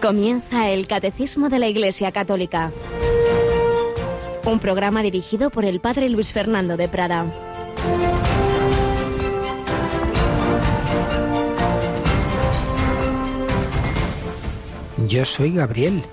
[0.00, 2.70] Comienza el Catecismo de la Iglesia Católica.
[4.44, 7.26] Un programa dirigido por el Padre Luis Fernando de Prada.
[15.08, 16.04] Yo soy Gabriel,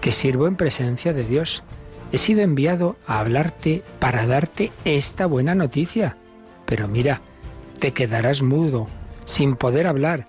[0.00, 1.64] que sirvo en presencia de Dios.
[2.12, 6.16] He sido enviado a hablarte para darte esta buena noticia.
[6.64, 7.22] Pero mira,
[7.80, 8.86] te quedarás mudo,
[9.24, 10.26] sin poder hablar,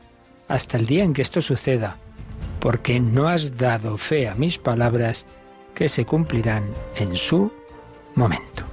[0.47, 1.99] hasta el día en que esto suceda
[2.63, 5.25] porque no has dado fe a mis palabras
[5.75, 6.63] que se cumplirán
[6.95, 7.51] en su
[8.15, 8.63] momento.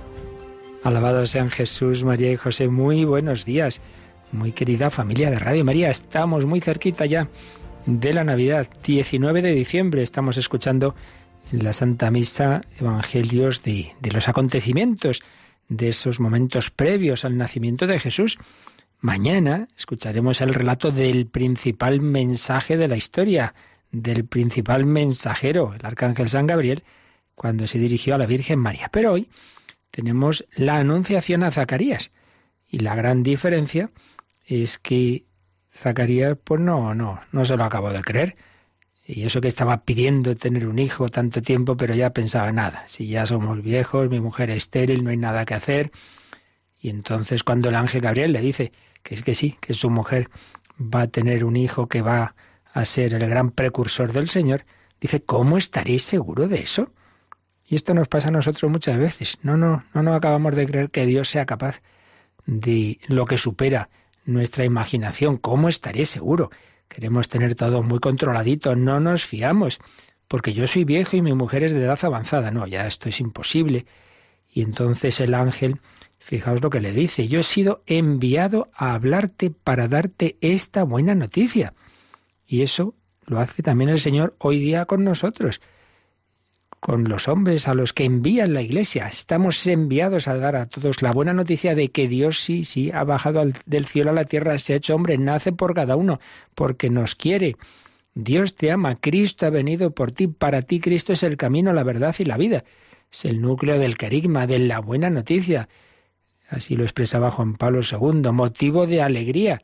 [0.85, 3.81] Alabado sean Jesús, María y José, muy buenos días.
[4.31, 7.27] Muy querida familia de Radio María, estamos muy cerquita ya
[7.85, 10.95] de la Navidad, 19 de diciembre, estamos escuchando
[11.51, 15.21] en la Santa Misa evangelios de los acontecimientos,
[15.69, 18.39] de esos momentos previos al nacimiento de Jesús.
[19.01, 23.53] Mañana escucharemos el relato del principal mensaje de la historia,
[23.93, 26.85] del principal mensajero, el arcángel San Gabriel,
[27.35, 28.89] cuando se dirigió a la Virgen María.
[28.93, 29.29] Pero hoy
[29.91, 32.13] tenemos la anunciación a Zacarías.
[32.69, 33.91] Y la gran diferencia
[34.47, 35.25] es que
[35.73, 38.37] Zacarías, pues no, no, no se lo acabó de creer.
[39.07, 42.85] Y eso que estaba pidiendo tener un hijo tanto tiempo, pero ya pensaba nada.
[42.87, 45.91] Si ya somos viejos, mi mujer es estéril, no hay nada que hacer.
[46.81, 50.31] Y entonces cuando el ángel Gabriel le dice que es que sí, que su mujer
[50.79, 52.35] va a tener un hijo que va
[52.73, 54.65] a ser el gran precursor del Señor,
[55.01, 56.93] dice, ¿cómo estaréis seguro de eso?
[57.67, 59.39] Y esto nos pasa a nosotros muchas veces.
[59.43, 61.83] No, no, no nos acabamos de creer que Dios sea capaz
[62.47, 63.89] de lo que supera
[64.25, 65.37] nuestra imaginación.
[65.37, 66.51] ¿Cómo estaré seguro?
[66.89, 69.79] Queremos tener todo muy controladito, no nos fiamos,
[70.27, 72.51] porque yo soy viejo y mi mujer es de edad avanzada.
[72.51, 73.87] No, ya esto es imposible.
[74.53, 75.81] Y entonces el ángel,
[76.19, 81.15] fijaos lo que le dice, yo he sido enviado a hablarte para darte esta buena
[81.15, 81.75] noticia.
[82.51, 82.97] Y eso
[83.27, 85.61] lo hace también el Señor hoy día con nosotros,
[86.81, 89.07] con los hombres a los que envían la Iglesia.
[89.07, 93.05] Estamos enviados a dar a todos la buena noticia de que Dios sí, sí, ha
[93.05, 96.19] bajado del cielo a la tierra, se ha hecho hombre, nace por cada uno,
[96.57, 97.55] porque nos quiere.
[98.15, 101.85] Dios te ama, Cristo ha venido por ti, para ti Cristo es el camino, la
[101.85, 102.65] verdad y la vida.
[103.13, 105.69] Es el núcleo del carigma, de la buena noticia.
[106.49, 109.63] Así lo expresaba Juan Pablo II, motivo de alegría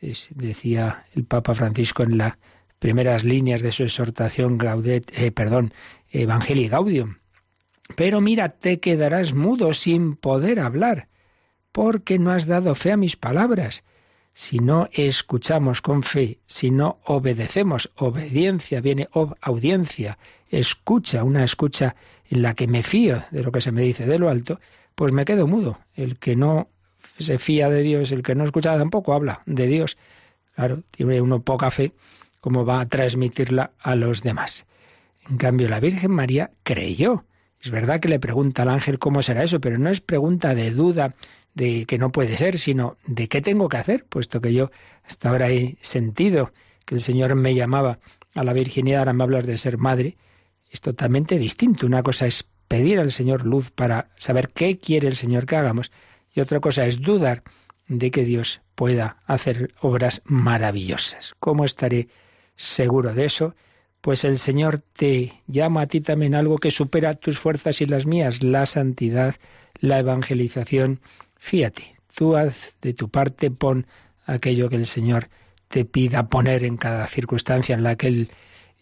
[0.00, 2.34] decía el Papa Francisco en las
[2.78, 5.72] primeras líneas de su exhortación Gaudet, eh, perdón,
[6.12, 7.16] Gaudium.
[7.94, 11.08] Pero mira, te quedarás mudo sin poder hablar,
[11.72, 13.84] porque no has dado fe a mis palabras.
[14.32, 20.18] Si no escuchamos con fe, si no obedecemos, obediencia viene ob audiencia,
[20.48, 21.96] escucha, una escucha
[22.28, 24.60] en la que me fío de lo que se me dice de lo alto,
[24.94, 25.78] pues me quedo mudo.
[25.94, 26.68] El que no
[27.18, 29.96] se fía de Dios, el que no escucha tampoco habla de Dios.
[30.54, 31.92] Claro, tiene uno poca fe,
[32.40, 34.66] ¿cómo va a transmitirla a los demás?
[35.28, 37.24] En cambio, la Virgen María creyó.
[37.60, 40.70] Es verdad que le pregunta al ángel cómo será eso, pero no es pregunta de
[40.70, 41.14] duda
[41.54, 44.70] de que no puede ser, sino de qué tengo que hacer, puesto que yo
[45.04, 46.52] hasta ahora he sentido
[46.84, 47.98] que el Señor me llamaba
[48.34, 50.16] a la virginidad, ahora me hablas de ser madre,
[50.70, 51.86] es totalmente distinto.
[51.86, 55.90] Una cosa es pedir al Señor luz para saber qué quiere el Señor que hagamos,
[56.36, 57.42] y otra cosa es dudar
[57.88, 61.34] de que Dios pueda hacer obras maravillosas.
[61.40, 62.08] ¿Cómo estaré
[62.56, 63.54] seguro de eso?
[64.02, 68.06] Pues el Señor te llama a ti también algo que supera tus fuerzas y las
[68.06, 69.36] mías, la santidad,
[69.80, 71.00] la evangelización.
[71.38, 73.86] Fíjate, tú haz de tu parte, pon
[74.26, 75.30] aquello que el Señor
[75.68, 78.30] te pida poner en cada circunstancia en la que Él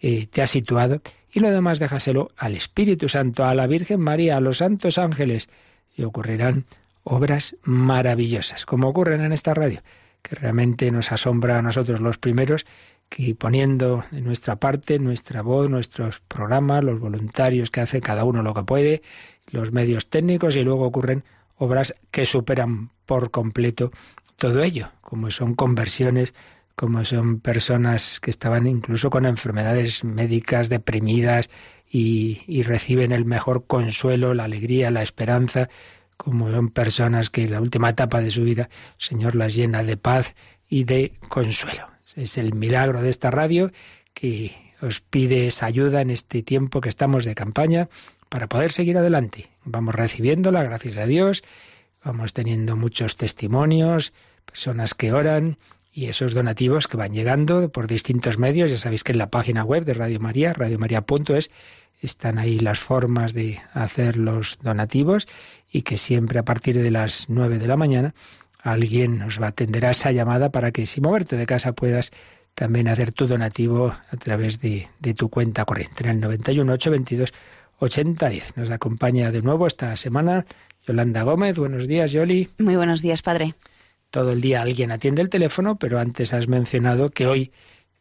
[0.01, 1.01] eh, te ha situado,
[1.33, 5.49] y lo demás déjaselo al Espíritu Santo, a la Virgen María, a los santos ángeles,
[5.97, 6.67] y ocurrirán
[7.05, 9.83] obras maravillosas, como ocurren en esta radio,
[10.23, 12.67] que realmente nos asombra a nosotros los primeros,
[13.09, 18.43] que poniendo de nuestra parte, nuestra voz, nuestros programas, los voluntarios que hace cada uno
[18.43, 19.03] lo que puede,
[19.47, 21.25] los medios técnicos, y luego ocurren
[21.57, 23.93] obras que superan por completo
[24.37, 26.35] todo ello, como son conversiones,
[26.75, 31.51] como son personas que estaban incluso con enfermedades médicas deprimidas
[31.89, 35.69] y, y reciben el mejor consuelo, la alegría, la esperanza,
[36.17, 38.69] como son personas que en la última etapa de su vida
[38.99, 40.35] el Señor las llena de paz
[40.69, 41.89] y de consuelo.
[42.17, 43.73] Es el milagro de esta radio
[44.13, 47.89] que os pide esa ayuda en este tiempo que estamos de campaña
[48.29, 49.51] para poder seguir adelante.
[49.65, 51.43] Vamos recibiéndola, gracias a Dios,
[52.05, 54.13] vamos teniendo muchos testimonios,
[54.45, 55.59] personas que oran
[55.93, 58.71] y esos donativos que van llegando por distintos medios.
[58.71, 61.51] Ya sabéis que en la página web de Radio María, radiomaria.es,
[62.07, 65.27] están ahí las formas de hacer los donativos
[65.71, 68.15] y que siempre a partir de las nueve de la mañana
[68.59, 72.13] alguien nos va a atender a esa llamada para que sin moverte de casa puedas
[72.55, 77.33] también hacer tu donativo a través de, de tu cuenta corriente en el 91 822
[77.79, 78.57] 8010.
[78.57, 80.47] Nos acompaña de nuevo esta semana
[80.87, 81.59] Yolanda Gómez.
[81.59, 82.49] Buenos días, Yoli.
[82.59, 83.55] Muy buenos días, padre.
[84.11, 87.53] Todo el día alguien atiende el teléfono, pero antes has mencionado que hoy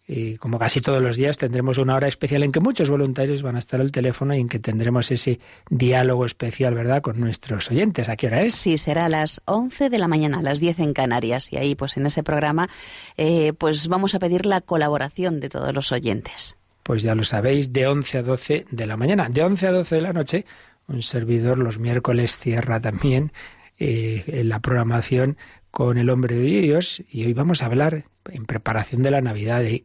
[0.05, 3.55] y como casi todos los días, tendremos una hora especial en que muchos voluntarios van
[3.55, 5.39] a estar al teléfono y en que tendremos ese
[5.69, 8.09] diálogo especial, ¿verdad?, con nuestros oyentes.
[8.09, 8.53] ¿A qué hora es?
[8.53, 11.53] Sí, será a las 11 de la mañana, a las 10 en Canarias.
[11.53, 12.69] Y ahí, pues en ese programa,
[13.15, 16.57] eh, pues vamos a pedir la colaboración de todos los oyentes.
[16.83, 19.29] Pues ya lo sabéis, de 11 a 12 de la mañana.
[19.29, 20.45] De 11 a 12 de la noche,
[20.88, 23.31] un servidor los miércoles cierra también
[23.79, 25.38] eh, en la programación
[25.73, 29.59] con el hombre de Dios y hoy vamos a hablar en preparación de la Navidad
[29.59, 29.83] de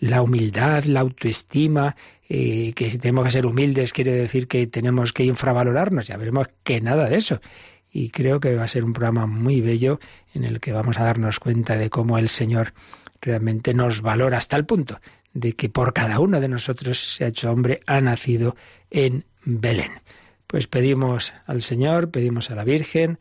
[0.00, 1.96] la humildad, la autoestima,
[2.28, 6.48] eh, que si tenemos que ser humildes quiere decir que tenemos que infravalorarnos, ya veremos
[6.62, 7.40] que nada de eso.
[7.90, 9.98] Y creo que va a ser un programa muy bello
[10.34, 12.74] en el que vamos a darnos cuenta de cómo el Señor
[13.22, 15.00] realmente nos valora hasta el punto
[15.32, 18.56] de que por cada uno de nosotros se ha hecho hombre, ha nacido
[18.90, 19.92] en Belén.
[20.46, 23.18] Pues pedimos al Señor, pedimos a la Virgen,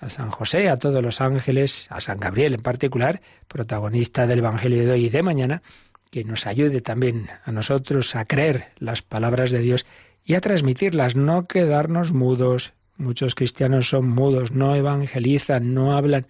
[0.00, 4.84] a San José, a todos los ángeles, a San Gabriel en particular, protagonista del Evangelio
[4.84, 5.62] de hoy y de mañana,
[6.10, 9.86] que nos ayude también a nosotros a creer las palabras de Dios
[10.24, 12.72] y a transmitirlas, no quedarnos mudos.
[12.96, 16.26] Muchos cristianos son mudos, no evangelizan, no hablan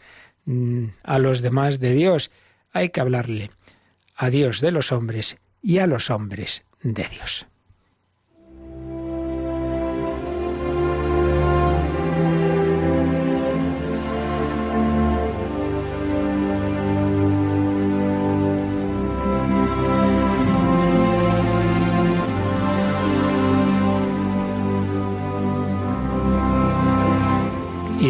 [0.46, 2.30] mm, a los demás de Dios.
[2.72, 3.50] Hay que hablarle
[4.16, 7.46] a Dios de los hombres y a los hombres de Dios.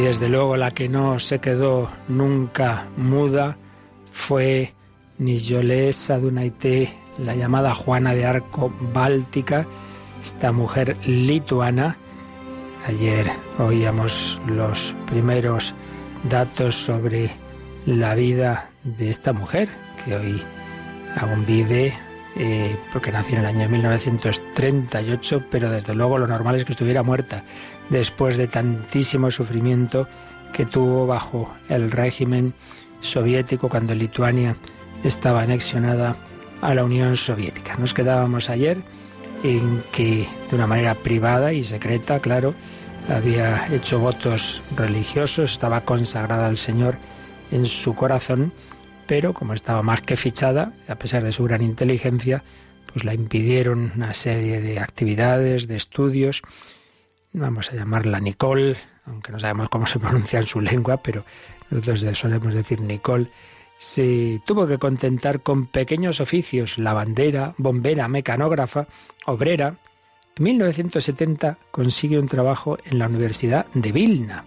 [0.05, 3.57] Desde luego la que no se quedó nunca muda
[4.13, 4.75] fue
[5.17, 9.67] Nijolé Sadunaité, la llamada Juana de Arco Báltica,
[10.23, 11.97] esta mujer lituana.
[12.87, 15.75] Ayer oíamos los primeros
[16.29, 17.31] datos sobre
[17.87, 19.71] la vida de esta mujer,
[20.05, 20.43] que hoy
[21.17, 21.95] aún vive,
[22.37, 27.03] eh, porque nació en el año 1938, pero desde luego lo normal es que estuviera
[27.03, 27.43] muerta
[27.91, 30.09] después de tantísimo sufrimiento
[30.53, 32.55] que tuvo bajo el régimen
[33.01, 34.57] soviético cuando Lituania
[35.03, 36.17] estaba anexionada
[36.63, 37.77] a la Unión Soviética.
[37.77, 38.79] Nos quedábamos ayer
[39.43, 42.55] en que de una manera privada y secreta, claro,
[43.09, 46.97] había hecho votos religiosos, estaba consagrada al Señor
[47.51, 48.53] en su corazón,
[49.07, 52.43] pero como estaba más que fichada, a pesar de su gran inteligencia,
[52.93, 56.43] pues la impidieron una serie de actividades, de estudios,
[57.35, 58.77] vamos a llamarla Nicole,
[59.07, 61.25] aunque no sabemos cómo se pronuncia en su lengua, pero
[61.71, 63.29] nosotros solemos decir Nicole,
[63.77, 68.87] se tuvo que contentar con pequeños oficios, lavandera, bombera, mecanógrafa,
[69.27, 69.77] obrera.
[70.37, 74.45] En 1970 consigue un trabajo en la Universidad de Vilna.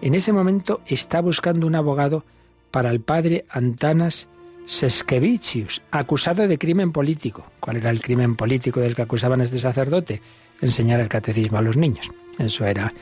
[0.00, 2.24] En ese momento está buscando un abogado
[2.70, 4.28] para el padre Antanas
[4.66, 7.46] Seskevicius, acusado de crimen político.
[7.60, 10.22] ¿Cuál era el crimen político del que acusaban a este sacerdote?
[10.64, 12.10] Enseñar el catecismo a los niños.
[12.38, 12.92] Eso era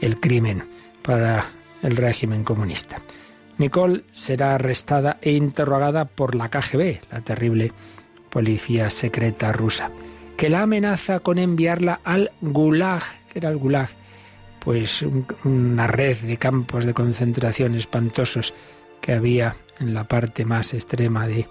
[0.00, 0.62] el crimen
[1.02, 1.44] para
[1.82, 3.00] el régimen comunista.
[3.58, 7.72] Nicole será arrestada e interrogada por la KGB, la terrible
[8.28, 9.90] policía secreta rusa,
[10.36, 13.02] que la amenaza con enviarla al Gulag.
[13.32, 13.88] ¿Qué era el Gulag?
[14.60, 15.02] Pues
[15.44, 18.52] una red de campos de concentración espantosos
[19.00, 21.48] que había en la parte más extrema de,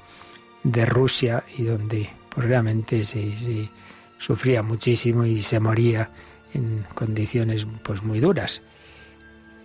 [0.64, 3.20] de Rusia y donde pues, realmente se
[4.18, 6.12] sufría muchísimo y se moría
[6.54, 8.62] en condiciones pues muy duras.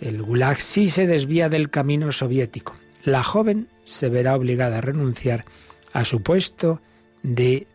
[0.00, 2.75] El Gulag sí se desvía del camino soviético.
[3.04, 5.45] La joven se verá obligada a renunciar
[5.92, 6.80] a su puesto
[7.23, 7.66] de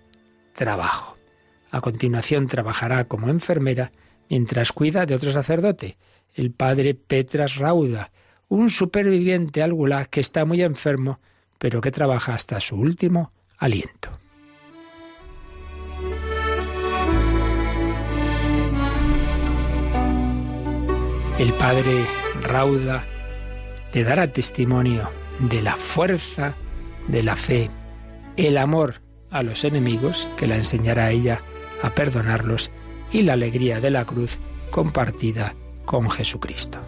[0.53, 1.17] trabajo.
[1.71, 3.91] A continuación trabajará como enfermera
[4.29, 5.97] mientras cuida de otro sacerdote,
[6.33, 8.11] el padre Petras Rauda,
[8.47, 11.19] un superviviente al Gulag que está muy enfermo,
[11.57, 14.24] pero que trabaja hasta su último aliento.
[21.37, 22.05] El Padre
[22.43, 23.03] Rauda
[23.93, 26.53] le dará testimonio de la fuerza
[27.09, 27.69] de la fe,
[28.37, 29.01] el amor
[29.31, 31.41] a los enemigos que la enseñará a ella
[31.83, 32.71] a perdonarlos
[33.11, 34.37] y la alegría de la cruz
[34.71, 36.79] compartida con Jesucristo.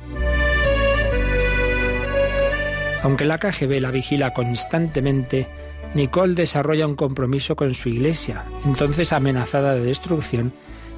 [3.04, 5.46] Aunque la KGB la vigila constantemente,
[5.94, 10.54] Nicole desarrolla un compromiso con su iglesia, entonces amenazada de destrucción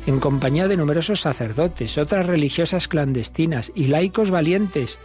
[0.09, 4.97] en compañía de numerosos sacerdotes, otras religiosas clandestinas y laicos valientes,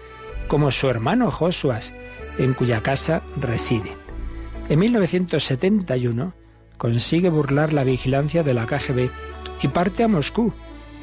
[0.49, 1.93] como su hermano Josuas,
[2.39, 3.93] en cuya casa reside.
[4.71, 6.33] En 1971
[6.79, 9.11] consigue burlar la vigilancia de la KGB
[9.63, 10.55] y parte a Moscú,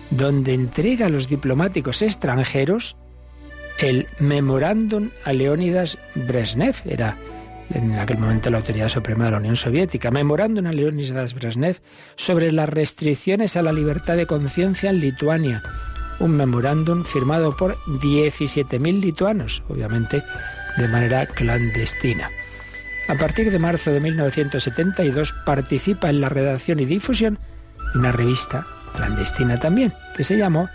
[0.10, 2.96] donde entrega a los diplomáticos extranjeros
[3.78, 7.18] el memorándum a Leónidas Brezhnev, era
[7.74, 11.82] en aquel momento la autoridad suprema de la Unión Soviética, memorándum a Leónidas Brezhnev
[12.16, 15.62] sobre las restricciones a la libertad de conciencia en Lituania,
[16.20, 20.24] un memorándum firmado por 17.000 lituanos, obviamente
[20.78, 22.30] de manera clandestina.
[23.08, 27.40] A partir de marzo de 1972 participa en la redacción y difusión
[27.94, 30.70] de una revista clandestina también, que se llamó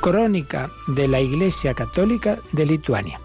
[0.00, 3.20] Crónica de la Iglesia Católica de Lituania.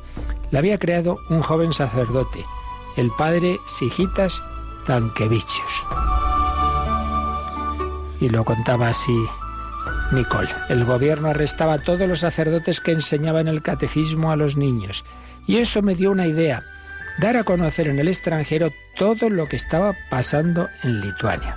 [0.52, 2.46] La había creado un joven sacerdote,
[2.98, 4.44] el padre Sigitas
[4.86, 5.86] Tankevichius.
[8.20, 9.16] Y lo contaba así
[10.12, 10.50] Nicole.
[10.70, 15.06] El gobierno arrestaba a todos los sacerdotes que enseñaban el catecismo a los niños.
[15.46, 16.63] Y eso me dio una idea
[17.20, 21.56] dar a conocer en el extranjero todo lo que estaba pasando en Lituania.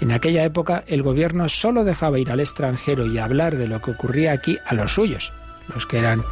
[0.00, 3.90] En aquella época el gobierno solo dejaba ir al extranjero y hablar de lo que
[3.90, 5.32] ocurría aquí a los suyos.
[5.74, 6.22] Los que eran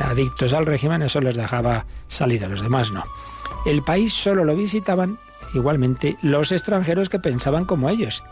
[0.00, 3.04] adictos al régimen eso les dejaba salir, a los demás no.
[3.66, 5.18] El país solo lo visitaban
[5.54, 8.22] igualmente los extranjeros que pensaban como ellos.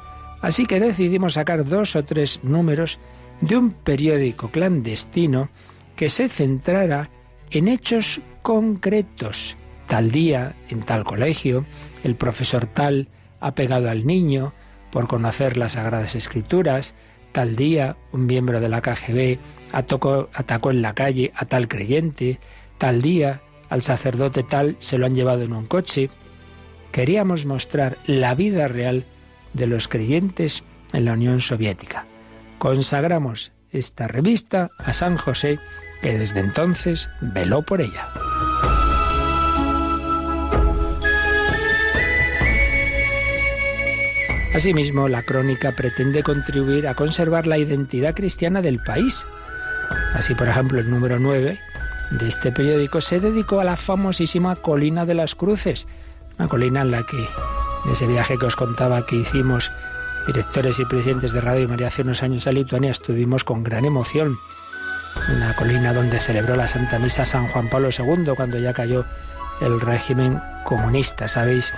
[0.41, 2.99] Así que decidimos sacar dos o tres números
[3.41, 5.51] de un periódico clandestino
[5.97, 7.11] que se centrara
[7.51, 9.57] en hechos concretos.
[9.87, 11.65] Tal día, en tal colegio,
[12.03, 13.09] el profesor tal
[13.41, 14.53] ha pegado al niño
[14.91, 16.95] por conocer las Sagradas Escrituras,
[17.33, 19.39] tal día un miembro de la KGB
[19.73, 22.39] atacó, atacó en la calle a tal creyente,
[22.79, 23.43] tal día
[23.73, 26.11] al sacerdote tal se lo han llevado en un coche.
[26.93, 29.07] Queríamos mostrar la vida real
[29.55, 30.63] de los creyentes
[30.93, 32.05] en la Unión Soviética.
[32.59, 35.59] Consagramos esta revista a San José,
[36.03, 38.09] que desde entonces veló por ella.
[44.55, 49.25] Asimismo, la crónica pretende contribuir a conservar la identidad cristiana del país.
[50.13, 51.59] Así, por ejemplo, el número 9
[52.19, 55.87] de este periódico se dedicó a la famosísima Colina de las Cruces,
[56.39, 57.19] una colina en la que,
[57.85, 59.71] en ese viaje que os contaba que hicimos
[60.27, 64.37] directores y presidentes de Radio María hace unos años a Lituania, estuvimos con gran emoción.
[65.37, 69.05] Una colina donde celebró la Santa Misa San Juan Pablo II cuando ya cayó
[69.61, 71.29] el régimen comunista.
[71.29, 71.73] Sabéis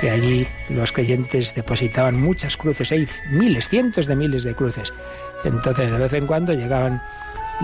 [0.00, 4.92] que allí los creyentes depositaban muchas cruces, hay miles, cientos de miles de cruces.
[5.44, 7.02] Entonces de vez en cuando llegaban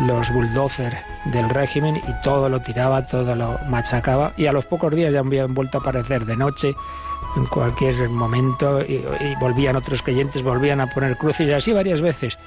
[0.06, 4.94] los bulldozers del régimen y todo lo tiraba, todo lo machacaba y a los pocos
[4.94, 6.74] días ya habían vuelto a aparecer de noche
[7.36, 12.00] en cualquier momento y, y volvían otros creyentes, volvían a poner cruces y así varias
[12.00, 12.38] veces.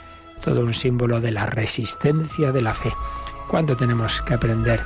[0.44, 2.92] Todo un símbolo de la resistencia de la fe.
[3.48, 4.82] ¿Cuánto tenemos que aprender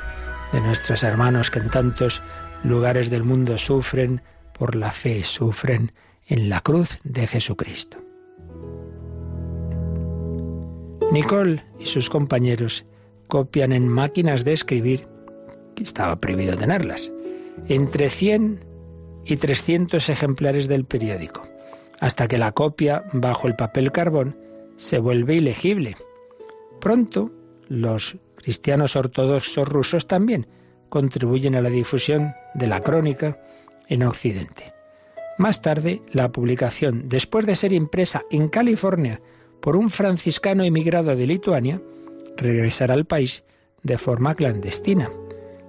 [0.52, 2.22] de nuestros hermanos que en tantos
[2.62, 5.92] lugares del mundo sufren, por la fe sufren
[6.26, 7.98] en la cruz de Jesucristo.
[11.16, 12.84] Nicole y sus compañeros
[13.26, 15.08] copian en máquinas de escribir,
[15.74, 17.10] que estaba prohibido tenerlas,
[17.68, 18.62] entre 100
[19.24, 21.48] y 300 ejemplares del periódico,
[22.00, 24.36] hasta que la copia bajo el papel carbón
[24.76, 25.96] se vuelve ilegible.
[26.82, 27.30] Pronto,
[27.66, 30.46] los cristianos ortodoxos rusos también
[30.90, 33.40] contribuyen a la difusión de la crónica
[33.88, 34.74] en Occidente.
[35.38, 39.22] Más tarde, la publicación, después de ser impresa en California
[39.60, 41.80] por un franciscano emigrado de Lituania,
[42.36, 43.44] regresará al país
[43.82, 45.10] de forma clandestina.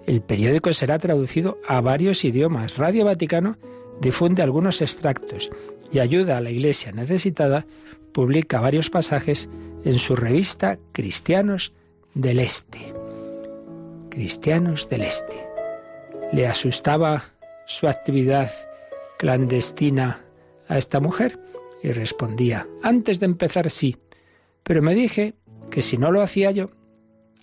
[0.06, 2.77] El periódico será traducido a varios idiomas.
[2.77, 3.58] Radio Vaticano
[4.00, 5.50] difunde algunos extractos
[5.91, 7.65] y ayuda a la Iglesia necesitada,
[8.13, 9.50] publica varios pasajes
[9.84, 11.74] en su revista Cristianos
[12.13, 12.94] del Este.
[14.10, 15.48] Cristianos del Este.
[16.34, 17.24] Le asustaba
[17.65, 18.51] su actividad
[19.17, 20.22] clandestina
[20.67, 21.39] a esta mujer?
[21.84, 23.98] Y respondía, antes de empezar sí,
[24.63, 25.36] pero me dije
[25.69, 26.72] que si no lo hacía yo,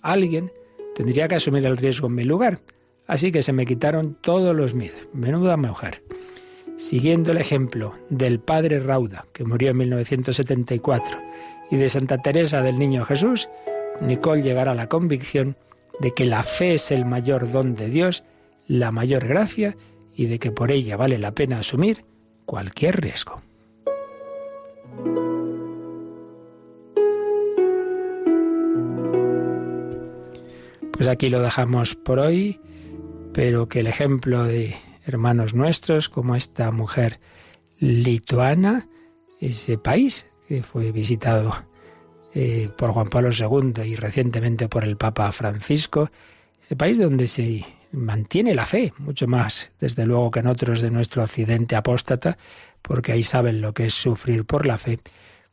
[0.01, 0.51] alguien
[0.95, 2.61] tendría que asumir el riesgo en mi lugar.
[3.07, 5.07] Así que se me quitaron todos los miedos.
[5.13, 6.03] Menuda mujer.
[6.77, 11.19] Siguiendo el ejemplo del padre Rauda, que murió en 1974,
[11.71, 13.49] y de Santa Teresa del Niño Jesús,
[14.01, 15.55] Nicole llegará a la convicción
[15.99, 18.23] de que la fe es el mayor don de Dios,
[18.67, 19.77] la mayor gracia
[20.13, 22.05] y de que por ella vale la pena asumir
[22.45, 23.41] cualquier riesgo.
[30.95, 32.61] Pues aquí lo dejamos por hoy,
[33.33, 37.19] pero que el ejemplo de hermanos nuestros, como esta mujer
[37.79, 38.87] lituana,
[39.41, 41.51] ese país que fue visitado
[42.33, 46.11] eh, por Juan Pablo II y recientemente por el Papa Francisco,
[46.63, 50.91] ese país donde se mantiene la fe, mucho más, desde luego, que en otros de
[50.91, 52.37] nuestro occidente apóstata,
[52.81, 54.99] porque ahí saben lo que es sufrir por la fe.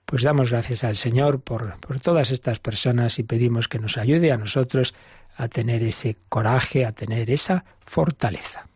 [0.07, 4.31] Pues damos gracias al Señor por, por todas estas personas y pedimos que nos ayude
[4.31, 4.95] a nosotros
[5.37, 8.67] a tener ese coraje, a tener esa fortaleza.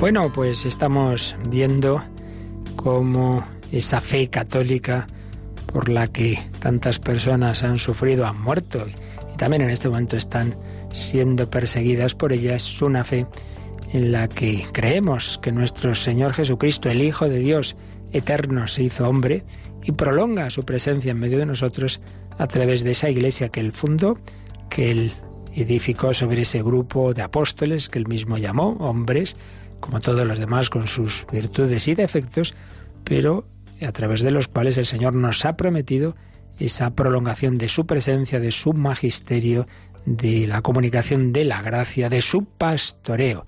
[0.00, 2.00] Bueno, pues estamos viendo
[2.76, 5.08] cómo esa fe católica
[5.72, 10.54] por la que tantas personas han sufrido, han muerto y también en este momento están
[10.92, 13.26] siendo perseguidas por ella, es una fe
[13.92, 17.74] en la que creemos que nuestro Señor Jesucristo, el Hijo de Dios
[18.12, 19.44] eterno, se hizo hombre
[19.82, 22.00] y prolonga su presencia en medio de nosotros
[22.38, 24.16] a través de esa iglesia que él fundó,
[24.70, 25.12] que él
[25.56, 29.34] edificó sobre ese grupo de apóstoles que él mismo llamó hombres,
[29.80, 32.54] como todos los demás, con sus virtudes y defectos,
[33.04, 33.46] pero
[33.80, 36.16] a través de los cuales el Señor nos ha prometido
[36.58, 39.66] esa prolongación de su presencia, de su magisterio,
[40.04, 43.46] de la comunicación de la gracia, de su pastoreo.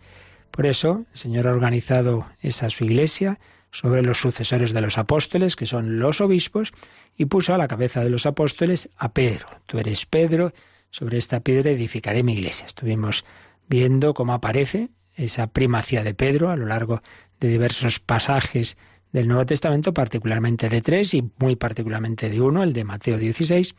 [0.51, 3.39] Por eso el Señor ha organizado esa su iglesia
[3.73, 6.73] sobre los sucesores de los apóstoles, que son los obispos,
[7.17, 9.47] y puso a la cabeza de los apóstoles a Pedro.
[9.67, 10.53] Tú eres Pedro,
[10.91, 12.67] sobre esta piedra edificaré mi iglesia.
[12.67, 13.25] Estuvimos
[13.69, 14.91] viendo cómo aparece
[15.25, 17.03] esa primacía de Pedro a lo largo
[17.41, 18.77] de diversos pasajes
[19.13, 23.75] del Nuevo Testamento, particularmente de tres y muy particularmente de uno, el de Mateo 16,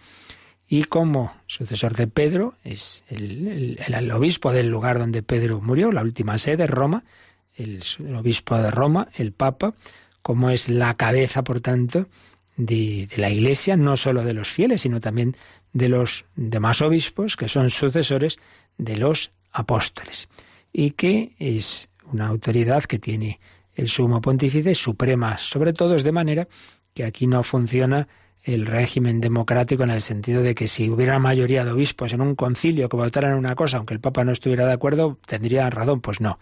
[0.67, 6.37] y como sucesor de Pedro es el, obispo del lugar donde Pedro murió, la última
[6.37, 7.03] sede, Roma,
[7.55, 7.81] el,
[8.15, 9.73] obispo de Roma, el Papa,
[10.21, 12.07] como es la cabeza, por tanto,
[12.57, 15.35] de, de, la Iglesia, no solo de los fieles, sino también
[15.73, 18.39] de los demás obispos, que son sucesores
[18.77, 20.29] de los apóstoles
[20.73, 23.39] y que es una autoridad que tiene
[23.75, 26.47] el sumo pontífice suprema sobre todos, de manera
[26.93, 28.07] que aquí no funciona
[28.43, 32.35] el régimen democrático en el sentido de que si hubiera mayoría de obispos en un
[32.35, 36.01] concilio que votaran una cosa, aunque el Papa no estuviera de acuerdo, tendría razón.
[36.01, 36.39] Pues no.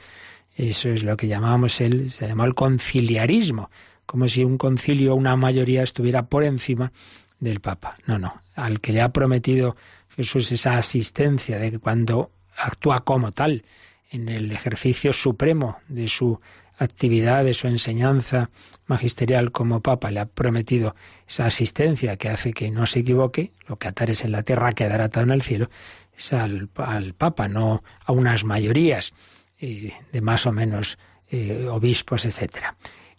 [0.56, 3.70] Eso es lo que llamábamos el, se llamó el conciliarismo,
[4.06, 6.92] como si un concilio, una mayoría estuviera por encima
[7.40, 7.98] del Papa.
[8.08, 8.42] No, no.
[8.56, 9.76] Al que le ha prometido
[10.16, 13.64] Jesús esa asistencia de que cuando actúa como tal,
[14.10, 16.40] en el ejercicio supremo de su
[16.78, 18.50] actividad, de su enseñanza
[18.88, 20.96] magisterial como Papa, le ha prometido
[21.28, 25.06] esa asistencia que hace que no se equivoque, lo que atares en la tierra quedará
[25.06, 25.70] atado en el cielo,
[26.18, 29.14] es al, Papa, no a unas mayorías
[29.60, 30.98] eh, de más o menos
[31.30, 32.74] eh, obispos, etc.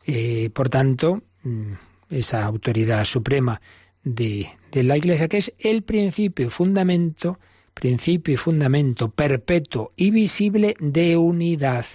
[0.07, 1.73] Eh, por tanto, mm,
[2.11, 3.61] esa autoridad suprema
[4.03, 7.39] de, de la Iglesia, que es el principio fundamento
[7.81, 11.87] principio y fundamento perpetuo y visible de unidad.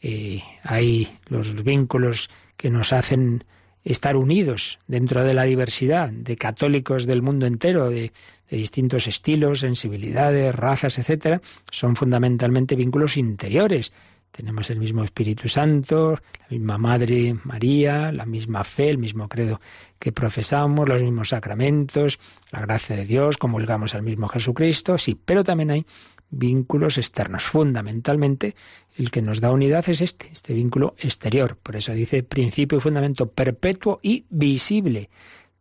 [0.00, 3.44] Eh, hay los vínculos que nos hacen
[3.84, 8.12] estar unidos dentro de la diversidad de católicos del mundo entero, de,
[8.50, 13.92] de distintos estilos, sensibilidades, razas, etcétera, son fundamentalmente vínculos interiores
[14.30, 19.60] tenemos el mismo Espíritu Santo, la misma Madre María, la misma fe, el mismo credo
[19.98, 22.18] que profesamos, los mismos sacramentos,
[22.50, 25.86] la gracia de Dios, comulgamos al mismo Jesucristo, sí, pero también hay
[26.30, 27.44] vínculos externos.
[27.44, 28.54] Fundamentalmente,
[28.96, 31.56] el que nos da unidad es este, este vínculo exterior.
[31.56, 35.10] Por eso dice principio y fundamento perpetuo y visible.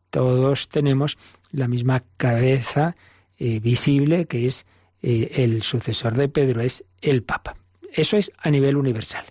[0.10, 1.18] Todos tenemos
[1.52, 2.96] la misma cabeza
[3.38, 4.66] eh, visible que es
[5.02, 7.59] eh, el sucesor de Pedro, es el Papa.
[7.94, 9.26] Eso es a nivel universal.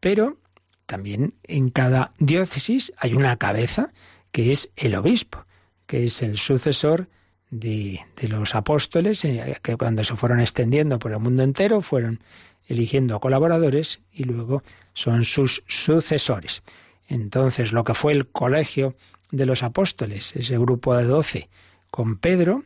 [0.00, 0.38] Pero
[0.86, 3.92] también en cada diócesis hay una cabeza
[4.30, 5.44] que es el obispo,
[5.86, 7.08] que es el sucesor
[7.50, 12.20] de, los apóstoles, eh, que cuando se fueron extendiendo por el mundo entero fueron
[12.68, 14.62] eligiendo colaboradores y luego
[14.94, 16.62] son sus sucesores.
[17.08, 18.96] Entonces, lo que fue el colegio
[19.30, 21.48] de los apóstoles, ese grupo de doce
[21.90, 22.64] con Pedro,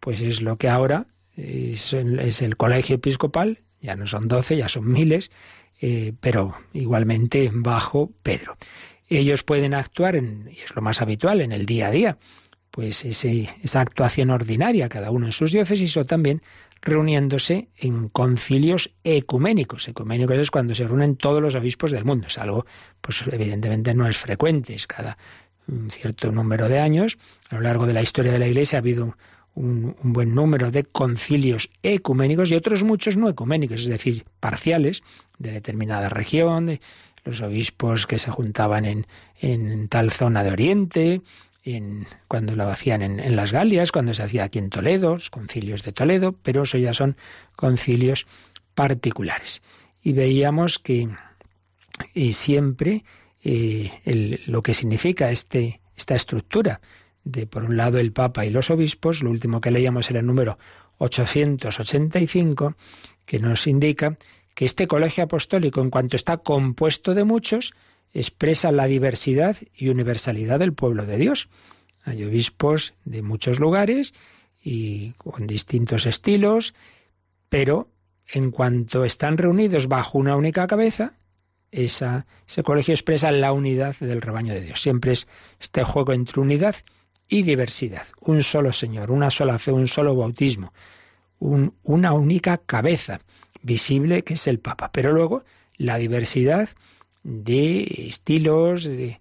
[0.00, 4.90] pues es lo que ahora es el colegio episcopal ya no son doce, ya son
[4.90, 5.30] miles,
[5.80, 8.56] eh, pero igualmente bajo Pedro.
[9.08, 12.18] Ellos pueden actuar, en, y es lo más habitual, en el día a día,
[12.70, 16.42] pues esa actuación ordinaria, cada uno en sus diócesis, o también
[16.80, 19.88] reuniéndose en concilios ecuménicos.
[19.88, 22.26] Ecuménicos es cuando se reúnen todos los obispos del mundo.
[22.28, 22.66] Es algo,
[23.00, 25.18] pues evidentemente no es frecuente, es cada
[25.90, 27.18] cierto número de años.
[27.50, 29.16] A lo largo de la historia de la Iglesia ha habido
[29.54, 35.02] un, buen número de concilios ecuménicos y otros muchos no ecuménicos, es decir, parciales
[35.38, 36.80] de determinada región, de
[37.24, 39.06] los obispos que se juntaban en,
[39.40, 41.22] en tal zona de Oriente,
[41.64, 45.82] en, cuando lo hacían en, las Galias, cuando se hacía aquí en Toledo, los concilios
[45.82, 47.16] de Toledo, pero eso ya son
[47.56, 48.26] concilios
[48.74, 49.62] particulares.
[50.02, 51.08] Y veíamos que
[52.14, 53.04] eh, siempre
[53.44, 56.80] eh, lo que significa este, esta estructura
[57.28, 60.26] de, por un lado, el Papa y los obispos, lo último que leíamos era el
[60.26, 60.58] número
[60.98, 62.74] 885,
[63.24, 64.16] que nos indica
[64.54, 67.74] que este colegio apostólico, en cuanto está compuesto de muchos,
[68.12, 71.48] expresa la diversidad y universalidad del pueblo de Dios.
[72.02, 74.14] Hay obispos de muchos lugares
[74.62, 76.74] y con distintos estilos,
[77.48, 77.88] pero
[78.26, 81.14] en cuanto están reunidos bajo una única cabeza,
[81.70, 84.80] esa, ese colegio expresa la unidad del rebaño de Dios.
[84.80, 85.28] Siempre es
[85.60, 86.76] este juego entre unidad
[87.28, 88.06] y diversidad.
[88.20, 90.72] Un solo Señor, una sola fe, un solo bautismo,
[91.38, 93.20] una única cabeza
[93.62, 94.90] visible que es el Papa.
[94.92, 95.44] Pero luego
[95.76, 96.68] la diversidad
[97.22, 99.18] de estilos, de,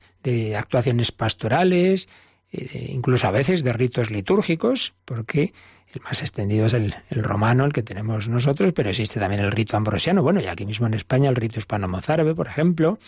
[0.57, 2.09] actuaciones pastorales,
[2.51, 5.53] eh, incluso a veces de ritos litúrgicos, porque
[5.93, 9.77] el más extendido es el, romano, el que tenemos nosotros, pero existe también el rito
[9.77, 12.99] ambrosiano, bueno, y aquí mismo en España el rito hispano-mozárabe, por ejemplo,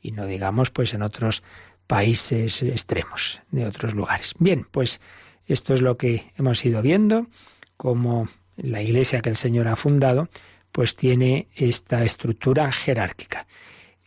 [0.00, 1.44] y no digamos pues en otros
[1.86, 4.34] países extremos de otros lugares.
[4.38, 5.00] Bien, pues
[5.46, 7.26] esto es lo que hemos ido viendo,
[7.76, 10.28] como la iglesia que el Señor ha fundado,
[10.72, 13.46] pues tiene esta estructura jerárquica.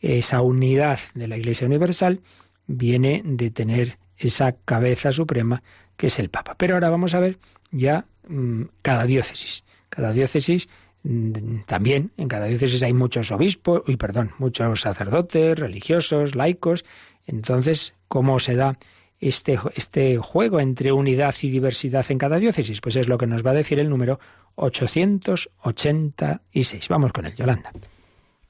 [0.01, 2.21] Esa unidad de la Iglesia Universal
[2.67, 5.63] viene de tener esa cabeza suprema
[5.95, 6.55] que es el Papa.
[6.57, 7.39] Pero ahora vamos a ver
[7.71, 9.63] ya mm, cada diócesis.
[9.89, 10.69] Cada diócesis
[11.03, 16.85] mm, también, en cada diócesis hay muchos obispos, uy, perdón, muchos sacerdotes, religiosos, laicos.
[17.27, 18.79] Entonces, ¿cómo se da
[19.19, 22.81] este, este juego entre unidad y diversidad en cada diócesis?
[22.81, 24.19] Pues es lo que nos va a decir el número
[24.55, 26.89] 886.
[26.89, 27.71] Vamos con él, Yolanda.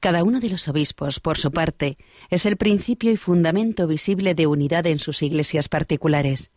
[0.00, 1.98] Cada uno de los obispos, por su parte,
[2.30, 6.52] es el principio y fundamento visible de unidad en sus iglesias particulares.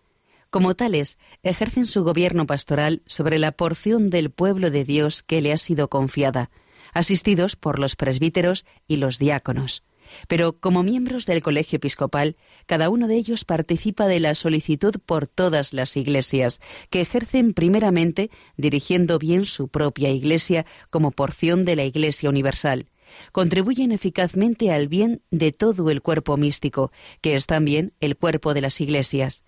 [0.51, 5.53] Como tales, ejercen su gobierno pastoral sobre la porción del pueblo de Dios que le
[5.53, 6.51] ha sido confiada,
[6.93, 9.83] asistidos por los presbíteros y los diáconos.
[10.27, 15.27] Pero como miembros del colegio episcopal, cada uno de ellos participa de la solicitud por
[15.27, 21.83] todas las iglesias, que ejercen primeramente dirigiendo bien su propia iglesia como porción de la
[21.83, 22.87] Iglesia universal,
[23.31, 28.61] contribuyen eficazmente al bien de todo el cuerpo místico, que es también el cuerpo de
[28.61, 29.43] las iglesias.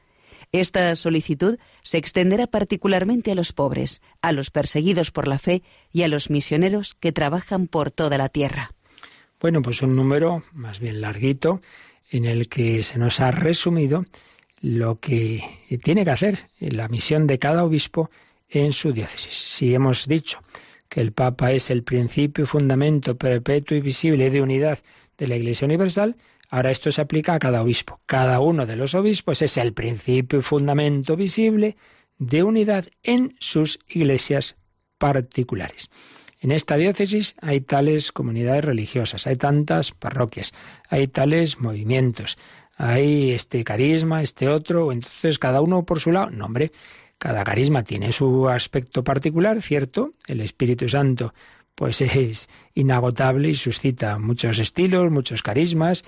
[0.52, 6.04] Esta solicitud se extenderá particularmente a los pobres, a los perseguidos por la fe y
[6.04, 8.73] a los misioneros que trabajan por toda la tierra.
[9.44, 11.60] Bueno, pues un número más bien larguito
[12.10, 14.06] en el que se nos ha resumido
[14.62, 15.44] lo que
[15.84, 18.10] tiene que hacer la misión de cada obispo
[18.48, 19.34] en su diócesis.
[19.34, 20.40] Si hemos dicho
[20.88, 24.80] que el Papa es el principio y fundamento perpetuo y visible de unidad
[25.18, 26.16] de la Iglesia Universal,
[26.50, 28.00] ahora esto se aplica a cada obispo.
[28.06, 31.76] Cada uno de los obispos es el principio y fundamento visible
[32.18, 34.56] de unidad en sus iglesias
[34.98, 35.90] particulares.
[36.44, 40.52] En esta diócesis hay tales comunidades religiosas, hay tantas parroquias,
[40.90, 42.38] hay tales movimientos,
[42.76, 46.32] hay este carisma, este otro, entonces cada uno por su lado.
[46.32, 46.74] No, hombre,
[47.18, 51.34] cada carisma tiene su aspecto particular, cierto, el Espíritu Santo
[51.76, 56.04] pues es inagotable y suscita muchos estilos, muchos carismas,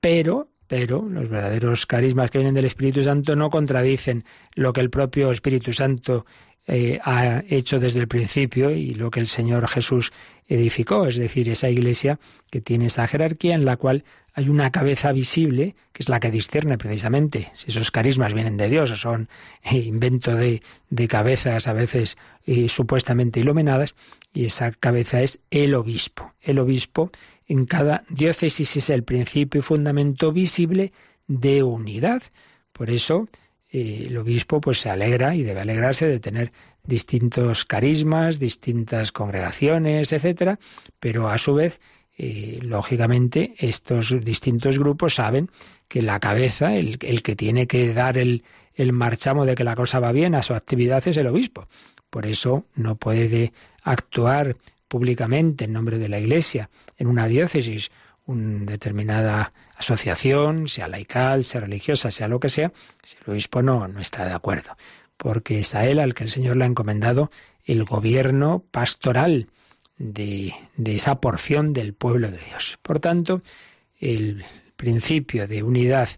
[0.00, 4.88] pero pero los verdaderos carismas que vienen del Espíritu Santo no contradicen lo que el
[4.88, 6.24] propio Espíritu Santo
[6.66, 10.12] eh, ha hecho desde el principio y lo que el Señor Jesús
[10.48, 12.18] edificó, es decir, esa iglesia
[12.50, 16.30] que tiene esa jerarquía en la cual hay una cabeza visible, que es la que
[16.30, 19.28] discierne precisamente si esos carismas vienen de Dios o son
[19.62, 20.60] eh, invento de,
[21.08, 23.94] cabezas a veces eh, supuestamente iluminadas,
[24.32, 26.32] y esa cabeza es el obispo.
[26.40, 27.10] El obispo
[27.46, 30.92] en cada diócesis es el principio y fundamento visible
[31.28, 32.22] de unidad.
[32.72, 33.28] Por eso
[33.74, 36.52] el obispo pues se alegra y debe alegrarse de tener
[36.84, 40.58] distintos carismas, distintas congregaciones, etcétera,
[41.00, 41.80] pero a su vez
[42.16, 45.50] eh, lógicamente, estos distintos grupos saben
[45.88, 49.98] que la cabeza, el, que tiene que dar el, el marchamo de que la cosa
[49.98, 51.66] va bien a su actividad es el obispo.
[52.10, 54.56] Por eso no puede actuar
[54.86, 57.90] públicamente en nombre de la Iglesia en una diócesis
[58.26, 63.86] una determinada asociación, sea laical, sea religiosa, sea lo que sea, si el obispo no,
[63.88, 64.76] no está de acuerdo.
[65.16, 67.30] Porque es a él al que el Señor le ha encomendado
[67.64, 69.48] el gobierno pastoral
[69.96, 72.78] de, de esa porción del pueblo de Dios.
[72.82, 73.42] Por tanto,
[74.00, 74.44] el
[74.76, 76.08] principio de unidad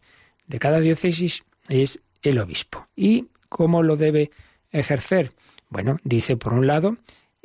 [0.46, 2.88] de cada diócesis es el obispo.
[2.96, 4.30] ¿Y cómo lo debe
[4.70, 5.32] ejercer?
[5.68, 6.96] Bueno, dice por un lado,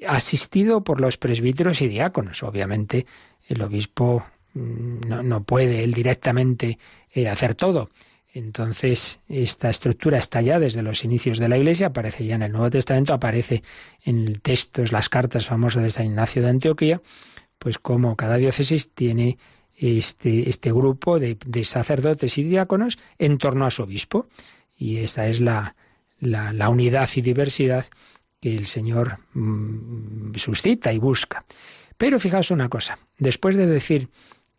[0.08, 2.43] asistido por los presbíteros y diáconos.
[2.43, 3.06] Obviamente
[3.47, 6.78] el obispo mm, no, puede él directamente
[7.14, 7.90] eh, hacer todo.
[8.34, 12.52] Entonces, esta estructura está ya desde los inicios de la Iglesia, aparece ya en el
[12.52, 13.62] Nuevo Testamento, aparece
[14.06, 17.02] en textos, las cartas famosas de San Ignacio de Antioquía,
[17.60, 19.38] pues como cada diócesis tiene
[19.78, 24.28] este, este grupo de, sacerdotes y diáconos en torno a su obispo.
[24.78, 25.76] Y esa es la,
[26.20, 27.86] la, unidad y diversidad
[28.40, 31.46] que el Señor mm, suscita y busca.
[31.98, 34.10] Pero fijaos una cosa, después de decir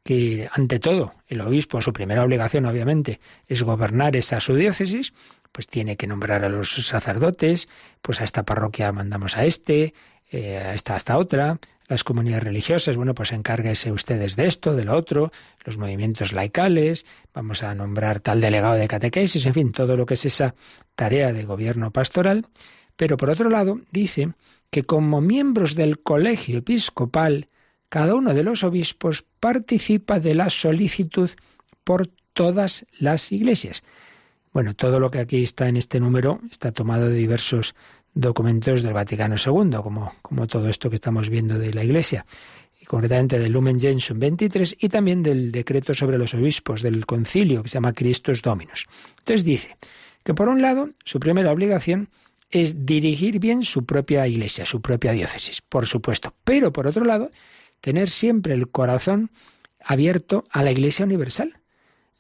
[0.02, 5.12] que ante todo el obispo, su primera obligación obviamente es gobernar esa su diócesis,
[5.52, 7.68] pues tiene que nombrar a los sacerdotes,
[8.00, 9.94] pues a esta parroquia mandamos a este,
[10.30, 14.84] eh, a esta hasta otra, las comunidades religiosas, bueno, pues encárguese ustedes de esto, de
[14.84, 15.30] lo otro,
[15.64, 20.14] los movimientos laicales, vamos a nombrar tal delegado de catequesis, en fin, todo lo que
[20.14, 20.54] es esa
[20.94, 22.46] tarea de gobierno pastoral.
[22.96, 24.32] Pero por otro lado, dice
[24.70, 27.48] que como miembros del colegio episcopal,
[27.92, 31.28] cada uno de los obispos participa de la solicitud
[31.85, 33.83] por todas las iglesias.
[34.55, 37.74] Bueno, todo lo que aquí está en este número está tomado de diversos
[38.14, 42.24] documentos del Vaticano II, como, como todo esto que estamos viendo de la Iglesia,
[42.81, 47.62] y concretamente del Lumen Gentium 23 y también del decreto sobre los obispos del concilio
[47.62, 48.87] que se llama Christus Dominus.
[49.18, 49.76] Entonces dice
[50.24, 52.09] que por un lado su primera obligación
[52.50, 57.31] es dirigir bien su propia iglesia, su propia diócesis, por supuesto, pero por otro lado
[57.83, 59.31] tener siempre el corazón
[59.79, 61.59] abierto a la Iglesia Universal.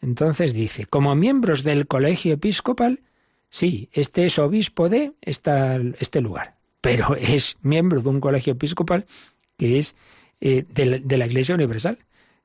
[0.02, 3.00] Entonces dice, como miembros del colegio episcopal,
[3.52, 9.04] Sí, este es obispo de este lugar, pero es miembro de un colegio episcopal
[9.58, 9.94] que es
[10.40, 11.98] eh, de, la, Iglesia Universal,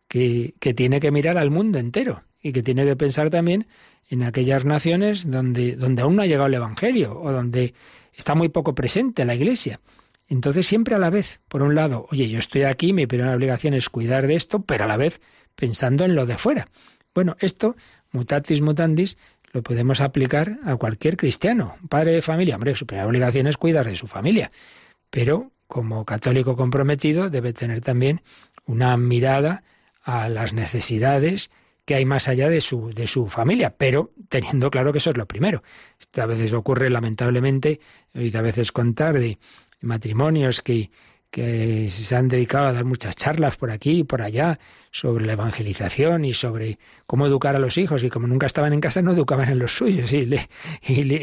[0.10, 3.68] que, tiene que mirar al mundo entero y que tiene que pensar también
[4.10, 7.74] en aquellas naciones donde, donde aún no ha llegado el Evangelio o donde
[8.14, 9.80] está muy poco presente la Iglesia.
[10.28, 13.74] Entonces siempre a la vez, por un lado, oye, yo estoy aquí, mi primera obligación
[13.74, 15.22] es cuidar de esto, pero a la vez
[15.56, 16.68] pensando en lo de fuera.
[17.14, 17.76] Bueno, esto,
[18.12, 19.18] mutatis mutandis,
[19.54, 21.78] lo podemos aplicar a cualquier cristiano.
[21.90, 24.52] padre de familia, hombre, su primera obligación es cuidar de su familia.
[25.10, 28.22] Pero como católico comprometido debe tener también
[28.66, 29.64] una mirada
[30.04, 31.50] a las necesidades
[31.86, 35.18] que hay más allá de su, de su familia, pero teniendo claro que eso es
[35.18, 35.64] lo primero.
[36.00, 37.80] Esto a veces ocurre lamentablemente,
[38.14, 39.38] y a veces contar de
[39.82, 40.92] matrimonios que
[41.30, 44.60] que se han dedicado a dar muchas charlas por aquí y por allá
[44.92, 48.82] sobre la evangelización y sobre cómo educar a los hijos y como nunca estaban en
[48.82, 50.26] casa no educaban en los suyos y,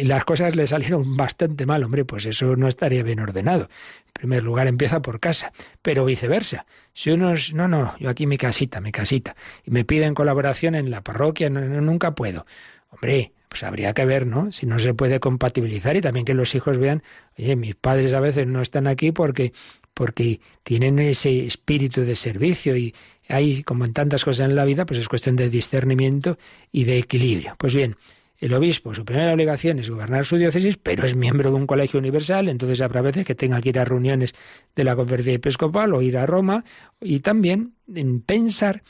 [0.05, 3.69] las cosas le salieron bastante mal, hombre, pues eso no estaría bien ordenado.
[4.07, 6.67] En primer lugar empieza por casa, pero viceversa.
[6.93, 10.90] Si unos, no, no, yo aquí mi casita, mi casita, y me piden colaboración en
[10.90, 12.47] la parroquia, no, nunca puedo.
[12.90, 14.51] Hombre, pues habría que ver, ¿no?
[14.51, 17.05] Si no se puede compatibilizar y también que los hijos vean,
[17.38, 19.53] oye, mis padres a veces no están aquí porque
[19.95, 22.97] porque tienen ese espíritu de servicio y
[23.29, 26.37] hay, como en tantas cosas en la vida, pues es cuestión de discernimiento
[26.73, 27.55] y de equilibrio.
[27.57, 27.95] Pues bien,
[28.38, 32.01] el obispo, su primera obligación es gobernar su diócesis, pero es miembro de un colegio
[32.01, 34.35] universal, entonces habrá veces que tenga que ir a reuniones
[34.75, 36.64] de la conferencia episcopal o ir a Roma
[37.01, 38.83] y también en pensar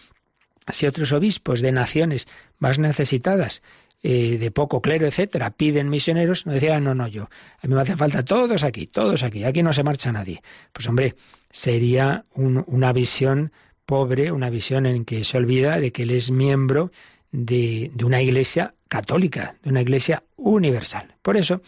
[0.72, 2.26] si otros obispos de naciones
[2.58, 3.62] más necesitadas
[4.06, 7.30] eh, de poco clero, etcétera, piden misioneros, no decían, no, no, yo,
[7.62, 10.42] a mí me hace falta todos aquí, todos aquí, aquí no se marcha nadie.
[10.74, 11.16] Pues hombre,
[11.48, 13.50] sería una visión
[13.86, 16.90] pobre, una visión en que se olvida de que él es miembro
[17.32, 21.14] de una iglesia católica, de una iglesia universal.
[21.22, 21.62] Por eso,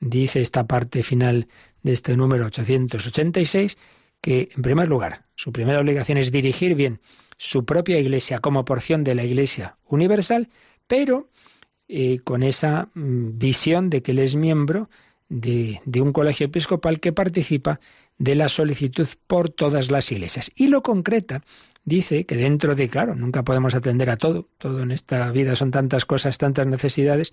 [0.00, 1.48] dice esta parte final
[1.82, 3.78] de este número 886,
[4.20, 7.00] que en primer lugar, su primera obligación es dirigir bien
[7.38, 10.50] su propia iglesia como porción de la iglesia universal,
[10.86, 11.30] pero
[11.92, 14.88] eh, con esa mm, visión de que él es miembro
[15.28, 17.80] de, de, un colegio episcopal que participa
[18.16, 20.52] de la solicitud por todas las iglesias.
[20.54, 21.42] Y lo concreta,
[21.84, 25.72] dice que dentro de, claro, nunca podemos atender a todo, todo en esta vida son
[25.72, 27.32] tantas cosas, tantas necesidades,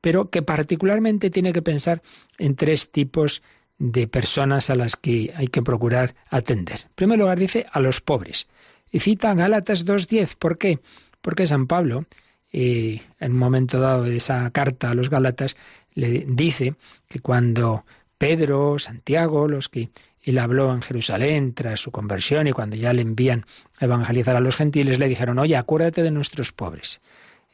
[0.00, 2.00] pero que particularmente tiene que pensar
[2.38, 3.42] en tres tipos
[3.78, 6.80] de personas a las que hay que procurar atender.
[6.84, 8.48] En primer lugar, dice a los pobres.
[8.90, 10.36] Y cita Gálatas 2.10.
[10.38, 10.80] ¿Por qué?
[11.20, 12.06] Porque San Pablo
[12.52, 15.56] en un momento dado de esa carta a los Gálatas,
[15.94, 16.74] le dice
[17.08, 17.84] que cuando
[18.16, 19.90] Pedro, Santiago, los que
[20.28, 23.46] y le habló en Jerusalén tras su conversión y cuando ya le envían
[23.78, 27.00] a evangelizar a los gentiles, le dijeron, oye, acuérdate de nuestros pobres,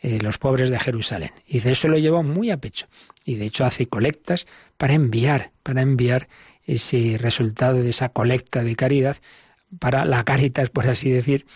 [0.02, 1.30] eh, los pobres de Jerusalén.
[1.46, 2.88] Y de eso lo llevó muy a pecho.
[3.24, 6.26] Y de hecho hace colectas para enviar, para enviar
[6.66, 9.18] ese resultado de esa colecta de caridad
[9.78, 11.46] para la Caritas, por así decir,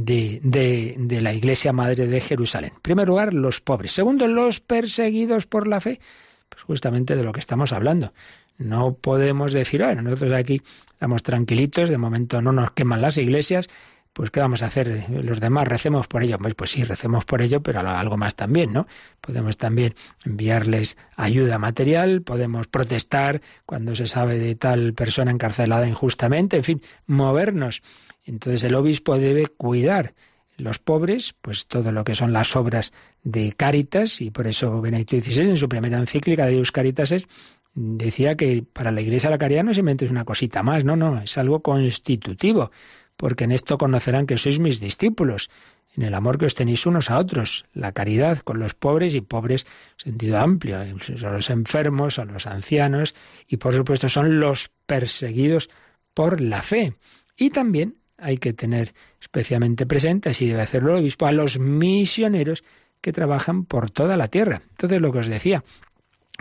[0.00, 2.72] de, de, de, la Iglesia Madre de Jerusalén.
[2.74, 3.92] En primer lugar, los pobres.
[3.92, 6.00] Segundo, los perseguidos por la fe.
[6.48, 8.12] Pues justamente de lo que estamos hablando.
[8.58, 13.68] No podemos decir, bueno, nosotros aquí estamos tranquilitos, de momento no nos queman las iglesias,
[14.14, 15.06] pues ¿qué vamos a hacer?
[15.10, 16.38] Los demás recemos por ello.
[16.38, 18.86] Pues, pues sí, recemos por ello, pero algo más también, ¿no?
[19.20, 26.56] Podemos también enviarles ayuda material, podemos protestar cuando se sabe de tal persona encarcelada injustamente,
[26.56, 27.82] en fin, movernos.
[28.24, 30.14] Entonces el obispo debe cuidar
[30.56, 35.18] los pobres, pues todo lo que son las obras de Cáritas, y por eso Benedicto
[35.18, 37.26] XVI en su primera encíclica de Deus es
[37.74, 41.20] decía que para la Iglesia la caridad no simplemente es una cosita más, no, no,
[41.20, 42.70] es algo constitutivo,
[43.16, 45.50] porque en esto conocerán que sois mis discípulos,
[45.96, 49.20] en el amor que os tenéis unos a otros, la caridad con los pobres y
[49.20, 50.78] pobres sentido amplio,
[51.16, 53.14] son los enfermos, son los ancianos
[53.46, 55.70] y por supuesto son los perseguidos
[56.12, 56.94] por la fe.
[57.36, 62.64] Y también hay que tener especialmente presente, así debe hacerlo el obispo, a los misioneros
[63.00, 64.62] que trabajan por toda la tierra.
[64.70, 65.62] Entonces lo que os decía,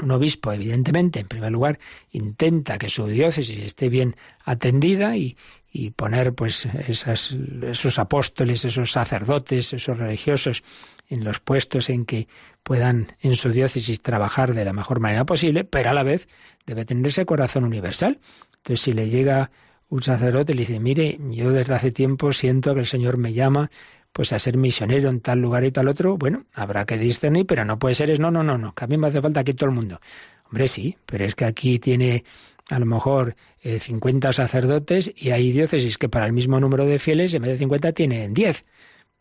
[0.01, 1.77] un obispo, evidentemente, en primer lugar,
[2.11, 4.15] intenta que su diócesis esté bien
[4.45, 5.35] atendida y,
[5.71, 10.63] y poner pues esas, esos apóstoles, esos sacerdotes, esos religiosos
[11.09, 12.27] en los puestos en que
[12.63, 16.27] puedan en su diócesis trabajar de la mejor manera posible, pero a la vez
[16.65, 18.19] debe tener ese corazón universal.
[18.57, 19.51] Entonces, si le llega
[19.93, 23.69] un sacerdote le dice, mire, yo desde hace tiempo siento que el Señor me llama
[24.11, 27.63] pues a ser misionero en tal lugar y tal otro, bueno, habrá que discernir, pero
[27.63, 29.53] no puede ser es no, no, no, no, que a mí me hace falta aquí
[29.53, 30.01] todo el mundo.
[30.45, 32.23] Hombre, sí, pero es que aquí tiene
[32.71, 36.97] a lo mejor 50 eh, sacerdotes y hay diócesis que para el mismo número de
[36.97, 38.65] fieles, en vez de 50, tienen 10.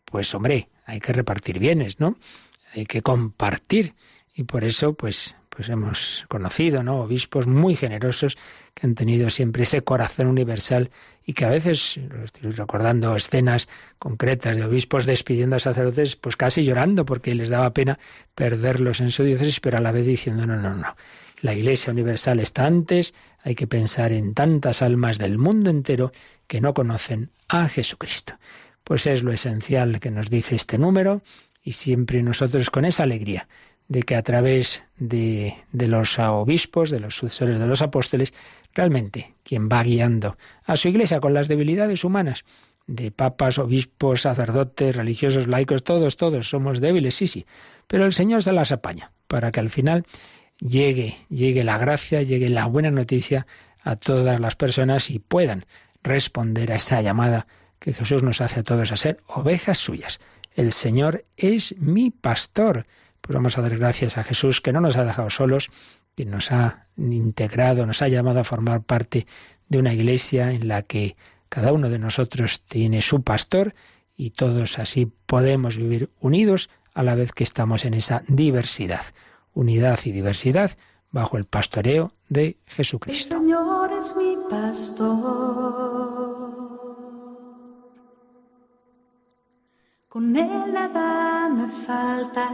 [0.05, 2.17] Pues hombre, hay que repartir bienes, ¿no?
[2.73, 3.93] Hay que compartir.
[4.33, 7.01] Y por eso, pues, pues hemos conocido, ¿no?
[7.01, 8.37] Obispos muy generosos
[8.73, 10.89] que han tenido siempre ese corazón universal
[11.25, 16.63] y que a veces, estoy recordando escenas concretas de obispos despidiendo a sacerdotes, pues casi
[16.63, 17.99] llorando porque les daba pena
[18.35, 20.95] perderlos en su diócesis, pero a la vez diciendo, no, no, no,
[21.41, 23.13] la Iglesia Universal está antes,
[23.43, 26.11] hay que pensar en tantas almas del mundo entero
[26.47, 28.35] que no conocen a Jesucristo.
[28.83, 31.21] Pues es lo esencial que nos dice este número
[31.61, 33.47] y siempre nosotros con esa alegría
[33.87, 38.33] de que a través de, de, los obispos, de los sucesores de los apóstoles,
[38.73, 42.45] realmente quien va guiando a su iglesia con las debilidades humanas,
[42.87, 47.45] de papas, obispos, sacerdotes, religiosos, laicos, todos, todos somos débiles, sí, sí,
[47.87, 50.05] pero el Señor se las apaña para que al final
[50.59, 53.47] llegue, llegue la gracia, llegue la buena noticia
[53.81, 55.65] a todas las personas y puedan
[56.03, 57.47] responder a esa llamada
[57.79, 60.19] que Jesús nos hace a todos a ser ovejas suyas.
[60.55, 62.85] El Señor es mi pastor.
[63.23, 65.69] Pues vamos a dar gracias a Jesús que no nos ha dejado solos,
[66.13, 69.25] que nos ha integrado, nos ha llamado a formar parte
[69.69, 71.15] de una iglesia en la que
[71.47, 73.75] cada uno de nosotros tiene su pastor
[74.17, 79.05] y todos así podemos vivir unidos a la vez que estamos en esa diversidad.
[79.53, 80.71] Unidad y diversidad
[81.09, 83.35] bajo el pastoreo de Jesucristo.
[83.35, 86.32] El Señor es mi pastor.
[90.13, 92.47] Con nada me falta.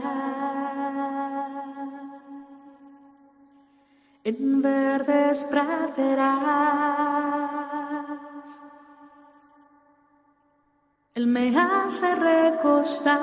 [4.24, 6.30] en verdes praderas.
[11.16, 13.20] Él me hace recostar,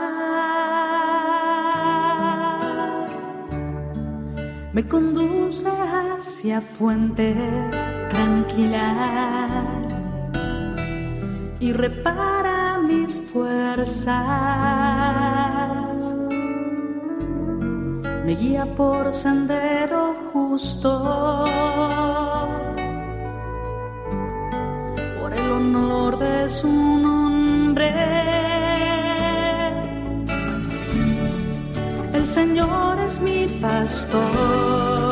[4.74, 7.74] me conduce hacia fuentes
[8.10, 9.95] tranquilas
[11.60, 14.26] y repara mis fuerzas
[18.26, 21.44] me guía por sendero justo,
[25.20, 27.92] por el honor de su nombre.
[32.12, 35.05] El Señor es mi pastor.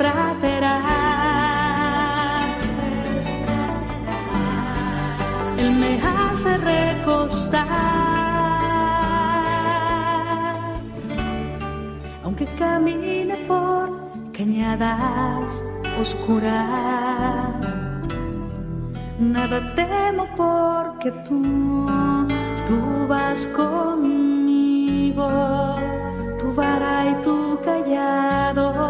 [0.00, 1.20] Praderas
[6.02, 7.66] hace recostar.
[12.24, 13.90] Aunque camine por
[14.32, 15.62] cañadas
[16.00, 17.76] oscuras,
[19.18, 21.86] nada temo porque tú,
[22.66, 25.28] tú vas conmigo,
[26.38, 28.89] tu vara y tu callado.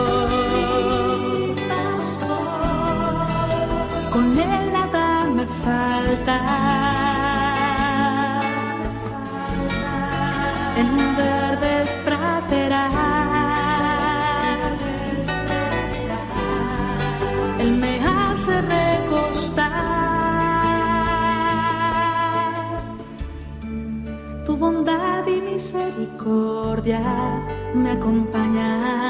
[10.77, 12.91] En verdes praderas.
[17.59, 19.71] Él me hace recostar.
[24.45, 27.01] Tu bondad y misericordia
[27.73, 29.01] me acompañan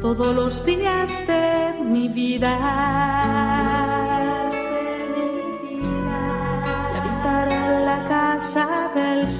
[0.00, 3.79] todos los días de mi vida.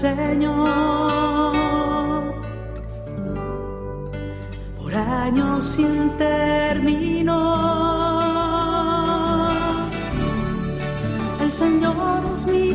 [0.01, 1.53] Señor
[4.79, 7.37] por años sin término.
[11.43, 12.73] El Señor es mi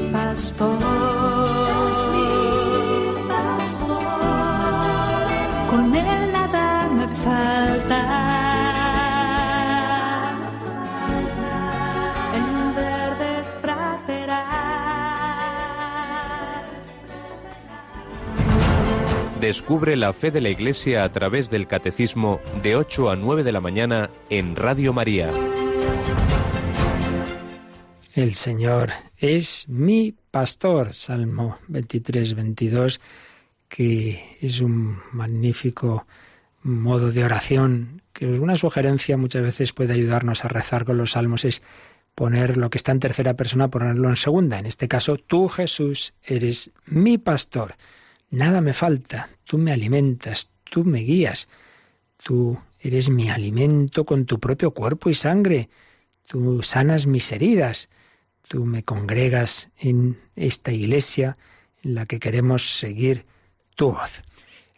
[19.45, 23.51] Descubre la fe de la Iglesia a través del Catecismo de 8 a 9 de
[23.51, 25.29] la mañana en Radio María.
[28.15, 32.99] El Señor es mi pastor, Salmo 23, 22,
[33.69, 36.07] que es un magnífico
[36.63, 41.45] modo de oración, que una sugerencia muchas veces puede ayudarnos a rezar con los salmos
[41.45, 41.61] es
[42.15, 44.57] poner lo que está en tercera persona, ponerlo en segunda.
[44.57, 47.75] En este caso, tú Jesús eres mi pastor.
[48.29, 51.47] Nada me falta, tú me alimentas, tú me guías,
[52.23, 55.69] tú eres mi alimento con tu propio cuerpo y sangre,
[56.27, 57.89] tú sanas mis heridas,
[58.47, 61.37] tú me congregas en esta iglesia
[61.83, 63.25] en la que queremos seguir
[63.75, 64.21] tu voz.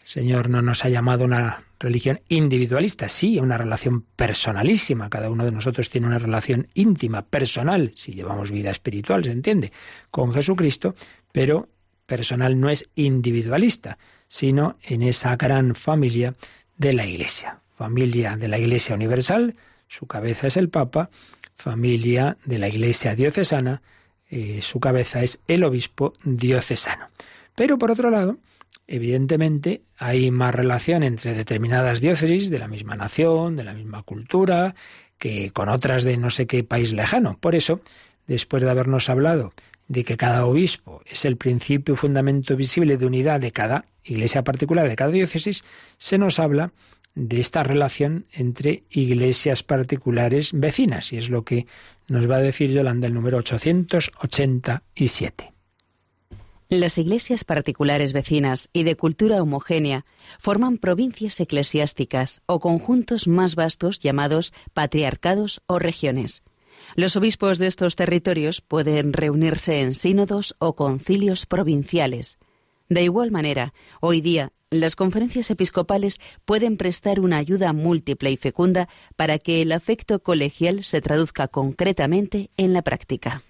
[0.01, 5.09] El Señor no nos ha llamado una religión individualista, sí, una relación personalísima.
[5.09, 9.71] Cada uno de nosotros tiene una relación íntima, personal, si llevamos vida espiritual, se entiende,
[10.09, 10.95] con Jesucristo,
[11.31, 11.69] pero
[12.08, 16.34] personal no es individualista, sino en esa gran familia
[16.78, 17.60] de la Iglesia.
[17.76, 19.55] Familia de la Iglesia Universal,
[19.88, 21.12] su cabeza es el Papa,
[21.55, 23.84] familia de la Iglesia diocesana,
[24.30, 27.10] eh, su cabeza es el obispo diocesano.
[27.55, 28.38] Pero por otro lado,
[28.88, 34.76] evidentemente hay más relación entre determinadas diócesis de la misma nación, de la misma cultura,
[35.18, 37.38] que con otras de no sé qué país lejano.
[37.39, 37.82] Por eso,
[38.28, 39.53] después de habernos hablado
[39.88, 44.43] de que cada obispo es el principio y fundamento visible de unidad de cada iglesia
[44.43, 45.63] particular, de cada diócesis,
[45.97, 46.71] se nos habla
[47.15, 51.65] de esta relación entre iglesias particulares vecinas, y es lo que
[52.07, 55.53] nos va a decir Yolanda el número 887.
[56.69, 60.05] Las iglesias particulares vecinas y de cultura homogénea
[60.38, 66.43] forman provincias eclesiásticas o conjuntos más vastos llamados patriarcados o regiones.
[66.95, 72.39] Los obispos de estos territorios pueden reunirse en sínodos o concilios provinciales.
[72.89, 78.89] De igual manera, hoy día las conferencias episcopales pueden prestar una ayuda múltiple y fecunda
[79.15, 83.43] para que el afecto colegial se traduzca concretamente en la práctica.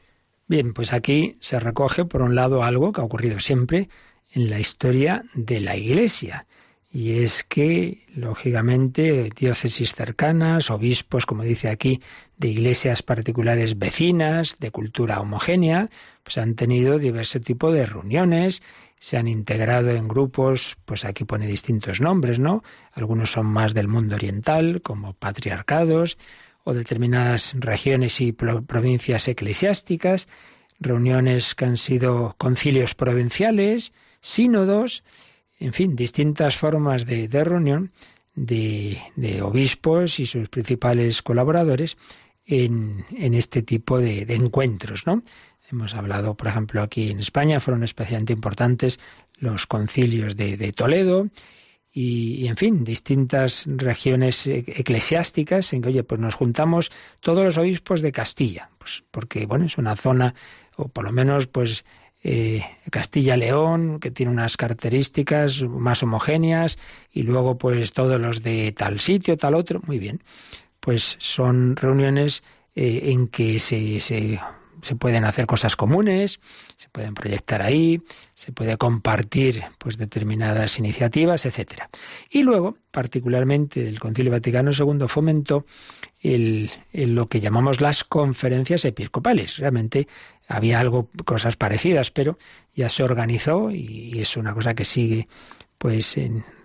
[0.48, 3.90] Bien, pues aquí se recoge, por un lado, algo que ha ocurrido siempre
[4.32, 6.46] en la historia de la Iglesia,
[6.98, 12.02] y es que, lógicamente, diócesis cercanas, obispos, como dice aquí,
[12.38, 15.92] de iglesias particulares vecinas, de cultura homogénea,
[16.24, 18.64] pues han tenido diverso tipo de reuniones,
[18.98, 22.64] se han integrado en grupos, pues aquí pone distintos nombres, ¿no?
[22.94, 26.18] Algunos son más del mundo oriental, como patriarcados,
[26.64, 30.28] o determinadas regiones y provincias eclesiásticas,
[30.80, 35.04] reuniones que han sido concilios provinciales, sínodos,
[35.60, 37.92] en fin, distintas formas de, reunión
[38.36, 41.98] de, obispos y sus principales colaboradores
[42.46, 43.04] en,
[43.34, 45.22] este tipo de, encuentros, ¿no?
[45.70, 49.00] Hemos hablado, por ejemplo, aquí en España fueron especialmente importantes
[49.38, 51.28] los concilios de, Toledo
[51.92, 57.58] y, en fin, distintas regiones e, eclesiásticas en que, oye, pues nos juntamos todos los
[57.58, 60.36] obispos de Castilla, pues porque, bueno, es una zona,
[60.78, 61.84] o por lo menos, pues
[62.30, 62.62] eh,
[62.92, 66.78] Castilla-León, que tiene unas características más homogéneas,
[67.10, 70.22] y luego pues todos los de tal sitio, tal otro, muy bien.
[70.82, 72.44] Pues son reuniones
[72.76, 74.42] eh, en que se, se,
[74.82, 76.42] se, pueden hacer cosas comunes,
[76.76, 78.02] se pueden proyectar ahí,
[78.34, 81.90] se puede compartir pues determinadas iniciativas, etcétera.
[82.30, 85.66] Y luego, particularmente, el Concilio Vaticano II fomentó
[86.34, 89.58] el, lo que llamamos las conferencias episcopales.
[89.58, 90.08] Realmente
[90.48, 92.38] había algo, cosas parecidas, pero
[92.76, 95.28] ya se organizó y, es una cosa que sigue,
[95.78, 96.16] pues,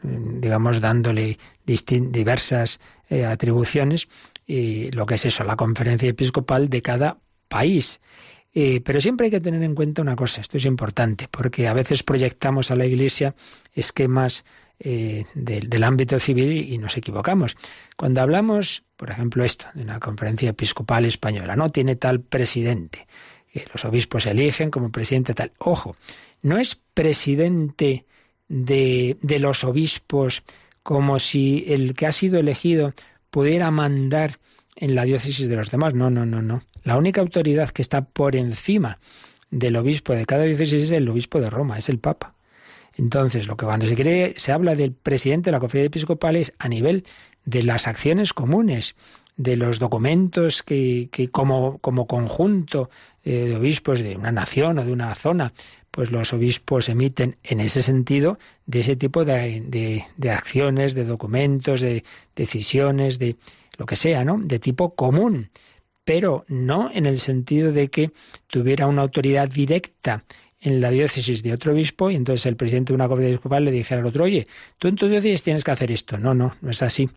[0.03, 4.09] digamos, dándole diversas eh, atribuciones,
[4.47, 8.01] y lo que es eso, la conferencia episcopal de cada país.
[8.55, 11.73] Eh, pero siempre hay que tener en cuenta una cosa, esto es importante, porque a
[11.73, 13.35] veces proyectamos a la Iglesia
[13.75, 14.45] esquemas
[14.85, 17.57] eh, del ámbito civil y nos equivocamos.
[17.97, 23.07] Cuando hablamos, por ejemplo, esto, de una conferencia episcopal española, no tiene tal presidente,
[23.53, 25.53] que los obispos eligen como presidente tal.
[25.59, 25.95] Ojo,
[26.43, 28.07] no es presidente
[28.49, 30.43] de, de los obispos
[30.83, 32.93] como si el que ha sido elegido
[33.31, 34.41] pudiera mandar
[34.75, 35.95] en la diócesis de los demás.
[35.95, 36.61] No, no, no, no.
[36.83, 38.99] La única autoridad que está por encima
[39.53, 42.35] del obispo de cada diócesis es el obispo de Roma, es el Papa.
[42.97, 46.53] Entonces, lo que cuando se quiere, se habla del presidente de la conferencia episcopal es
[46.59, 47.05] a nivel
[47.45, 48.95] de las acciones comunes,
[49.37, 52.91] de los documentos que, que como, como conjunto
[53.25, 55.53] eh, de obispos de una nación o de una zona,
[55.91, 61.81] pues los obispos emiten en ese sentido de ese tipo de, de, acciones, de documentos,
[61.81, 62.03] de
[62.35, 63.37] decisiones, de
[63.77, 64.39] lo que sea, ¿no?
[64.43, 65.51] De tipo común,
[66.05, 68.11] pero no en el sentido de que
[68.49, 70.25] tuviera una autoridad directa
[70.63, 73.73] en la diócesis de otro obispo y entonces el presidente de una conferencia episcopal le
[73.73, 74.47] dijera al otro, oye,
[74.79, 76.19] tú en tu diócesis tienes que hacer esto.
[76.19, 77.11] No, no, no es así.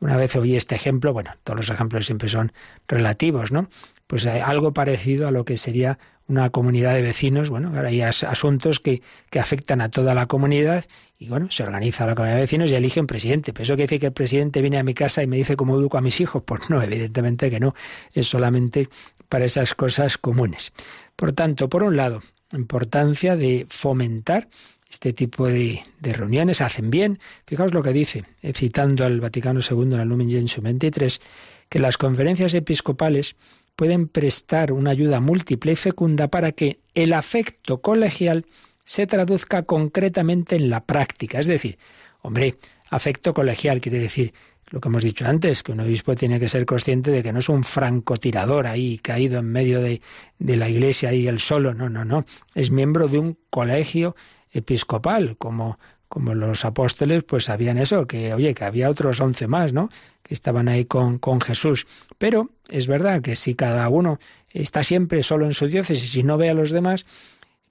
[0.00, 2.52] Una vez oí este ejemplo, bueno, todos los ejemplos siempre son
[2.86, 3.68] relativos, ¿no?
[4.06, 8.80] Pues algo parecido a lo que sería una comunidad de vecinos, bueno, ahora hay asuntos
[8.80, 10.84] que, que afectan a toda la comunidad
[11.18, 13.52] y bueno, se organiza la comunidad de vecinos y elige un presidente.
[13.52, 15.76] ¿Pero eso quiere decir que el presidente viene a mi casa y me dice cómo
[15.78, 16.42] educo a mis hijos?
[16.44, 17.74] Pues no, evidentemente que no,
[18.12, 18.88] es solamente
[19.28, 20.72] para esas cosas comunes.
[21.14, 22.20] Por tanto, por un lado,
[22.52, 24.48] importancia de fomentar
[24.88, 27.18] este tipo de, reuniones hacen bien.
[27.46, 31.20] Fijaos lo que dice, eh, citando al Vaticano II en el Lumen Gentium 23,
[31.68, 33.36] que las conferencias episcopales
[33.74, 38.46] pueden prestar una ayuda múltiple y fecunda para que el afecto colegial
[38.84, 41.40] se traduzca concretamente en la práctica.
[41.40, 41.78] Es decir,
[42.22, 42.56] hombre,
[42.88, 44.32] afecto colegial quiere decir
[44.70, 47.38] lo que hemos dicho antes, que un obispo tiene que ser consciente de que no
[47.38, 50.00] es un francotirador ahí caído en medio de,
[50.38, 54.16] de la iglesia y él solo, no, no, no, es miembro de un colegio
[54.52, 59.72] episcopal, como, como los apóstoles, pues sabían eso, que oye, que había otros once más,
[59.72, 59.90] ¿no?
[60.22, 61.86] Que estaban ahí con, con Jesús.
[62.18, 64.18] Pero es verdad que si cada uno
[64.50, 67.06] está siempre solo en su diócesis y no ve a los demás,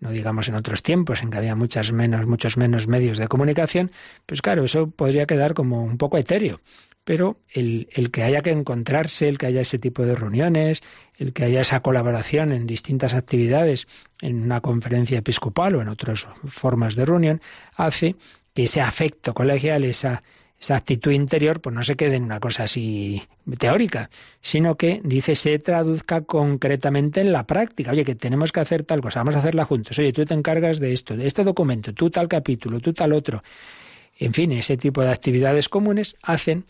[0.06, 3.92] no digamos en otros tiempos en que había muchas menos, muchos menos medios de comunicación,
[4.28, 6.62] pues claro, eso podría quedar como un poco etéreo.
[7.04, 10.84] Pero el, el, que haya que encontrarse, el que haya ese tipo de reuniones,
[11.18, 13.88] el que haya esa colaboración en distintas actividades,
[14.22, 17.42] en una conferencia episcopal o en otras formas de reunión,
[17.76, 18.16] hace
[18.54, 20.22] que ese afecto colegial, esa,
[20.60, 23.22] esa actitud interior, pues no se quede en una cosa así
[23.58, 24.10] teórica,
[24.42, 27.92] sino que, dice, se traduzca concretamente en la práctica.
[27.92, 30.00] Oye, que tenemos que hacer tal cosa, vamos a hacerla juntos.
[30.00, 33.44] Oye, tú te encargas de esto, de este documento, tú tal capítulo, tú tal otro.
[34.18, 36.66] En fin, ese tipo de actividades comunes hacen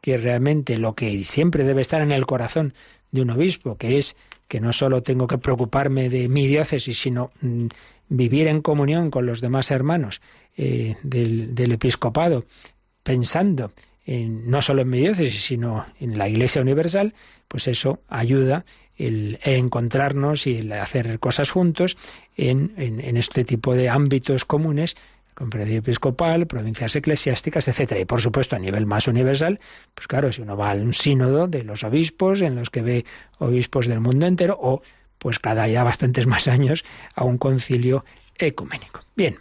[0.00, 2.74] que realmente lo que siempre debe estar en el corazón
[3.10, 4.16] de un obispo, que es
[4.48, 7.66] que no solo tengo que preocuparme de mi diócesis, sino mm,
[8.08, 10.20] vivir en comunión con los demás hermanos
[10.56, 12.44] eh, del, episcopado,
[13.02, 13.72] pensando
[14.06, 17.14] en, no solo en mi diócesis, sino en la Iglesia Universal,
[17.48, 18.64] pues eso ayuda
[18.96, 21.96] el, encontrarnos y el hacer cosas juntos
[22.36, 24.96] en, en, este tipo de ámbitos comunes
[25.40, 27.98] conferencia episcopal, provincias eclesiásticas, etcétera.
[27.98, 29.58] Y por supuesto, a nivel más universal,
[29.94, 33.06] pues claro, si uno va a un sínodo de los obispos, en los que ve
[33.38, 34.82] obispos del mundo entero, o
[35.16, 36.84] pues cada ya bastantes más años
[37.14, 38.04] a un concilio
[38.38, 39.00] ecuménico.
[39.16, 39.38] Bien,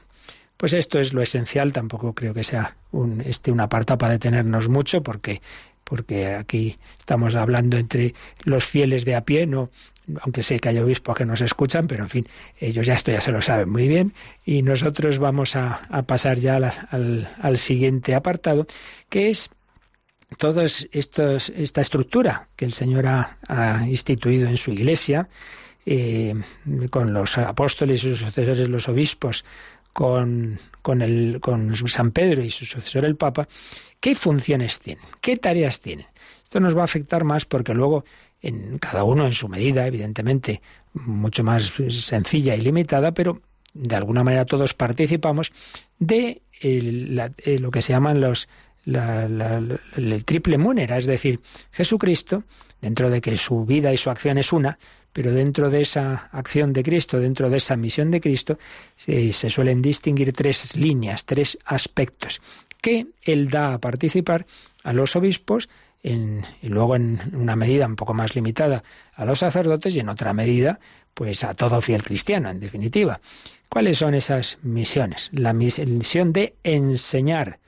[0.60, 4.68] pues esto es lo esencial, tampoco creo que sea un, este un apartado para detenernos
[4.68, 5.42] mucho, porque,
[5.86, 9.70] porque aquí estamos hablando entre los fieles de a pie, no,
[10.20, 12.28] aunque sé que hay obispos que nos escuchan, pero en fin,
[12.60, 14.14] ellos ya esto ya se lo saben muy bien,
[14.46, 18.68] y nosotros vamos a, pasar ya al, al, siguiente apartado,
[19.08, 19.52] que es
[20.38, 25.30] toda esta estructura que el Señor ha, ha instituido en su iglesia,
[25.86, 26.36] eh,
[26.90, 29.46] con los apóstoles y sus sucesores, los obispos,
[30.00, 33.50] con, con, el, con San Pedro y su sucesor el Papa,
[34.00, 35.04] ¿qué funciones tienen?
[35.20, 36.06] ¿Qué tareas tienen?
[36.42, 38.06] Esto nos va a afectar más porque luego
[38.42, 40.62] en cada uno en su medida, evidentemente,
[40.94, 43.42] mucho más sencilla y limitada, pero
[43.74, 45.52] de alguna manera todos participamos
[46.00, 46.44] de
[47.60, 48.48] lo que se llaman los
[48.86, 51.42] el triple múnera, es decir,
[51.72, 52.46] Jesucristo,
[52.80, 54.80] dentro de que su vida y su acción es una,
[55.14, 58.58] pero dentro de esa acción de Cristo, dentro de esa misión de Cristo,
[58.96, 62.42] se, suelen distinguir tres líneas, tres aspectos
[62.82, 64.46] que Él da a participar
[64.84, 65.70] a los obispos
[66.02, 68.84] y luego en una medida un poco más limitada
[69.14, 70.80] a los sacerdotes y en otra medida
[71.14, 73.20] pues a todo fiel cristiano en definitiva.
[73.68, 75.30] ¿Cuáles son esas misiones?
[75.34, 77.60] La misión de enseñar,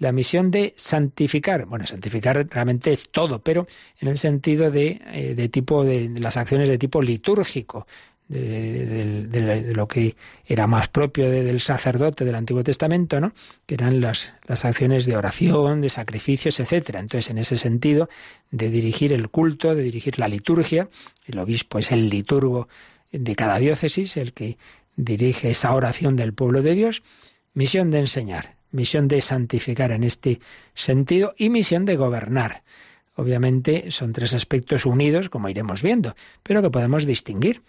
[0.00, 1.66] la misión de santificar.
[1.66, 3.68] Bueno, santificar realmente es todo, pero
[4.00, 7.86] en el sentido de, eh, de tipo de, las acciones de tipo litúrgico,
[8.26, 13.32] de, lo que era más propio del sacerdote del Antiguo Testamento, ¿no?
[13.66, 17.00] que eran las, las acciones de oración, de sacrificios, etcétera.
[17.00, 18.08] Entonces, en ese sentido,
[18.50, 20.88] de dirigir el culto, de dirigir la liturgia,
[21.26, 22.68] el obispo es el liturgo
[23.12, 24.56] de cada diócesis, el que
[24.96, 27.02] dirige esa oración del pueblo de Dios,
[27.52, 30.40] misión de enseñar, misión de santificar en este
[30.74, 32.62] sentido y misión de gobernar.
[33.16, 37.62] Obviamente son tres aspectos unidos, como iremos viendo, pero que podemos distinguir.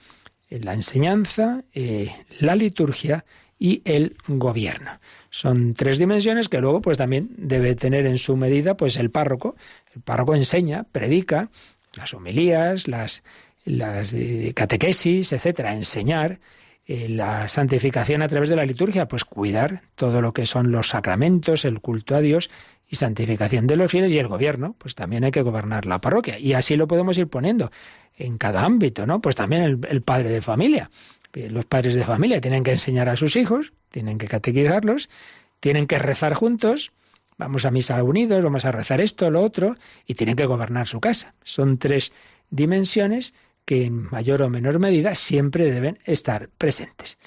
[0.49, 3.25] La enseñanza, eh, la liturgia
[3.57, 4.99] y el gobierno.
[5.29, 9.55] Son tres dimensiones que luego pues también debe tener en su medida pues el párroco.
[9.93, 11.49] El párroco enseña, predica,
[11.93, 13.23] las homilías, las,
[13.63, 16.39] las eh, catequesis, etcétera, enseñar
[16.87, 20.89] eh, la santificación a través de la liturgia, pues cuidar todo lo que son los
[20.89, 22.49] sacramentos, el culto a Dios
[22.89, 26.39] y santificación de los fieles y el gobierno, pues también hay que gobernar la parroquia.
[26.39, 27.71] Y así lo podemos ir poniendo
[28.17, 29.21] en cada ámbito, ¿no?
[29.21, 30.89] Pues también el, padre de familia.
[31.33, 35.09] Eh, los padres de familia tienen que enseñar a sus hijos, tienen que catequizarlos,
[35.59, 36.91] tienen que rezar juntos,
[37.37, 40.99] vamos a misa unidos, vamos a rezar esto, lo otro, y tienen que gobernar su
[40.99, 41.35] casa.
[41.43, 42.11] Son tres
[42.49, 43.33] dimensiones
[43.71, 47.17] que en mayor o menor medida siempre deben estar presentes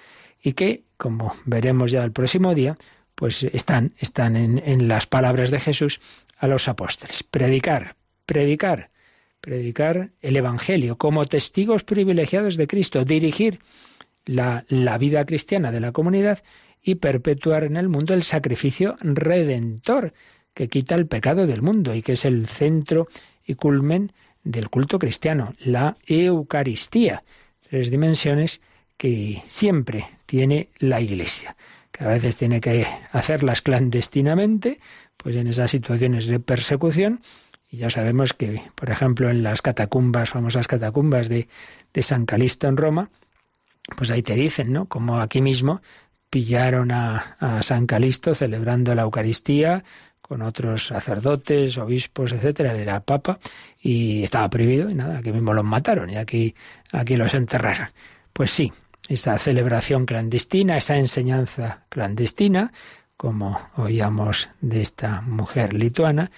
[0.42, 2.76] y que, como veremos ya el próximo día,
[3.14, 6.02] pues están, están en, en las palabras de Jesús
[6.36, 7.22] a los apóstoles.
[7.22, 8.90] Predicar, predicar,
[9.40, 13.60] predicar el Evangelio como testigos privilegiados de Cristo, dirigir
[14.26, 16.42] la, la, vida cristiana de la comunidad
[16.82, 20.12] y perpetuar en el mundo el sacrificio redentor
[20.52, 23.08] que quita el pecado del mundo y que es el centro
[23.46, 24.12] y culmen
[24.44, 27.24] del culto cristiano, la Eucaristía.
[27.68, 28.60] Tres dimensiones
[28.96, 31.56] que siempre tiene la Iglesia,
[31.90, 34.78] que a veces tiene que hacerlas clandestinamente,
[35.16, 37.22] pues en esas situaciones de persecución.
[37.70, 41.48] Y ya sabemos que, por ejemplo, en las catacumbas, famosas catacumbas de,
[41.92, 43.10] de San Calisto en Roma,
[43.96, 44.86] pues ahí te dicen, ¿no?
[44.86, 45.82] Como aquí mismo
[46.30, 49.84] pillaron a, a San Calisto celebrando la Eucaristía,
[50.26, 53.38] con otros sacerdotes, obispos, etcétera, era papa
[53.78, 56.54] y estaba prohibido y nada, aquí mismo los mataron y aquí,
[56.92, 57.88] aquí los enterraron.
[58.32, 58.72] Pues sí,
[59.06, 62.72] esa celebración clandestina, esa enseñanza clandestina,
[63.18, 66.30] como oíamos de esta mujer lituana,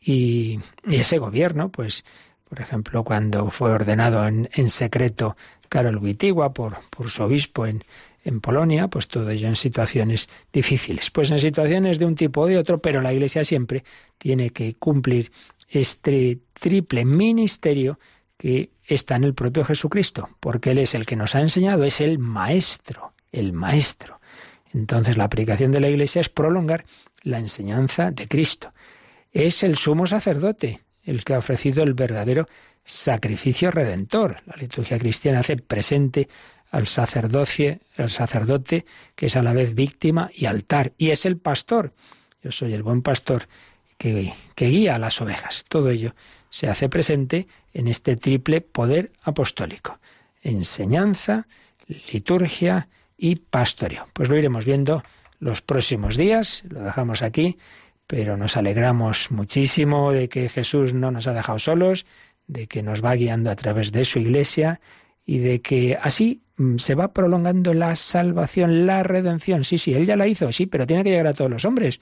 [0.00, 0.58] y,
[0.90, 2.02] ese gobierno, pues,
[2.48, 5.36] por ejemplo, cuando fue ordenado en, en secreto
[5.68, 7.84] Karol Wittigua por, por su obispo en,
[8.24, 11.10] en Polonia, pues todo ello en situaciones difíciles.
[11.10, 13.84] Pues en situaciones de un tipo o de otro, pero la Iglesia siempre
[14.18, 15.30] tiene que cumplir
[15.68, 17.98] este triple ministerio
[18.36, 22.00] que está en el propio Jesucristo, porque Él es el que nos ha enseñado, es
[22.00, 24.20] el Maestro, el Maestro.
[24.72, 26.84] Entonces la aplicación de la Iglesia es prolongar
[27.22, 28.72] la enseñanza de Cristo.
[29.32, 32.48] Es el sumo sacerdote el que ha ofrecido el verdadero
[32.84, 34.42] sacrificio redentor.
[34.46, 36.28] La liturgia cristiana hace presente
[36.74, 41.36] al sacerdocio, el sacerdote que es a la vez víctima y altar, y es el
[41.36, 41.92] pastor.
[42.42, 43.46] Yo soy el buen pastor
[43.96, 45.64] que, que guía a las ovejas.
[45.68, 46.16] Todo ello
[46.50, 50.00] se hace presente en este triple poder apostólico.
[50.42, 51.46] Enseñanza,
[52.12, 54.08] liturgia y pastoreo.
[54.12, 55.04] Pues lo iremos viendo
[55.38, 56.64] los próximos días.
[56.68, 57.56] Lo dejamos aquí,
[58.08, 62.04] pero nos alegramos muchísimo de que Jesús no nos ha dejado solos,
[62.48, 64.80] de que nos va guiando a través de su iglesia
[65.26, 69.64] y de que así mm, se va prolongando la salvación, la redención.
[69.64, 72.00] Sí, sí, Él ya la hizo, sí, pero tiene que llegar a todos los hombres.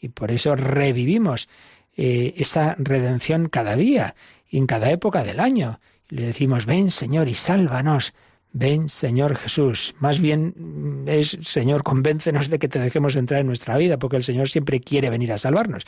[0.00, 1.48] Y por eso revivimos
[1.96, 4.14] eh, esa redención cada día
[4.48, 5.80] y en cada época del año.
[6.08, 8.14] Le decimos, ven Señor y sálvanos.
[8.56, 9.96] Ven, Señor Jesús.
[9.98, 14.16] Más bien mm, es, Señor, convéncenos de que te dejemos entrar en nuestra vida, porque
[14.16, 15.82] el Señor siempre quiere venir a salvarnos.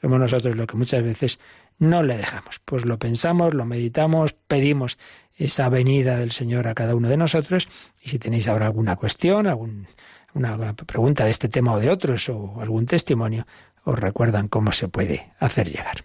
[0.00, 1.40] Somos nosotros los que muchas veces
[1.80, 2.60] no le dejamos.
[2.64, 4.98] Pues lo pensamos, lo meditamos, pedimos
[5.36, 7.68] esa venida del Señor a cada uno de nosotros.
[8.00, 12.60] Y si tenéis ahora alguna cuestión, alguna pregunta de este tema o de otros, o
[12.60, 13.48] algún testimonio,
[13.82, 16.04] os recuerdan cómo se puede hacer llegar.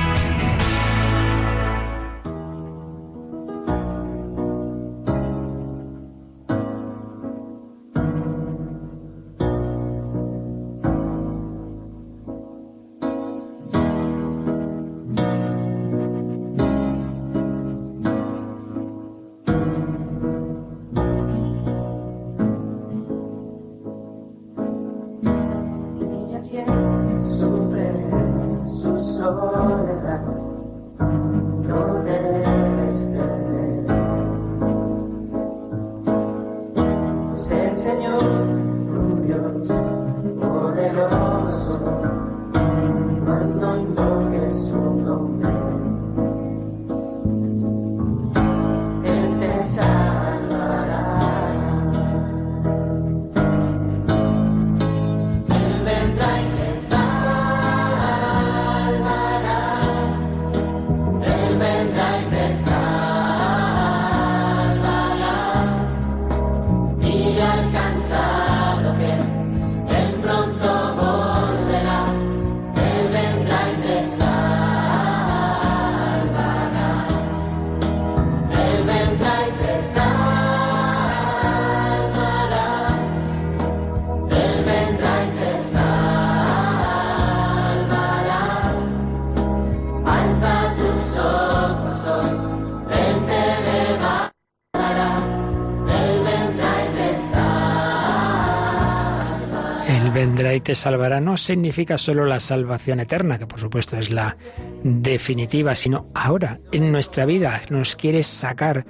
[100.71, 104.37] Te salvará no significa solo la salvación eterna, que por supuesto es la
[104.85, 108.85] definitiva, sino ahora, en nuestra vida, nos quiere sacar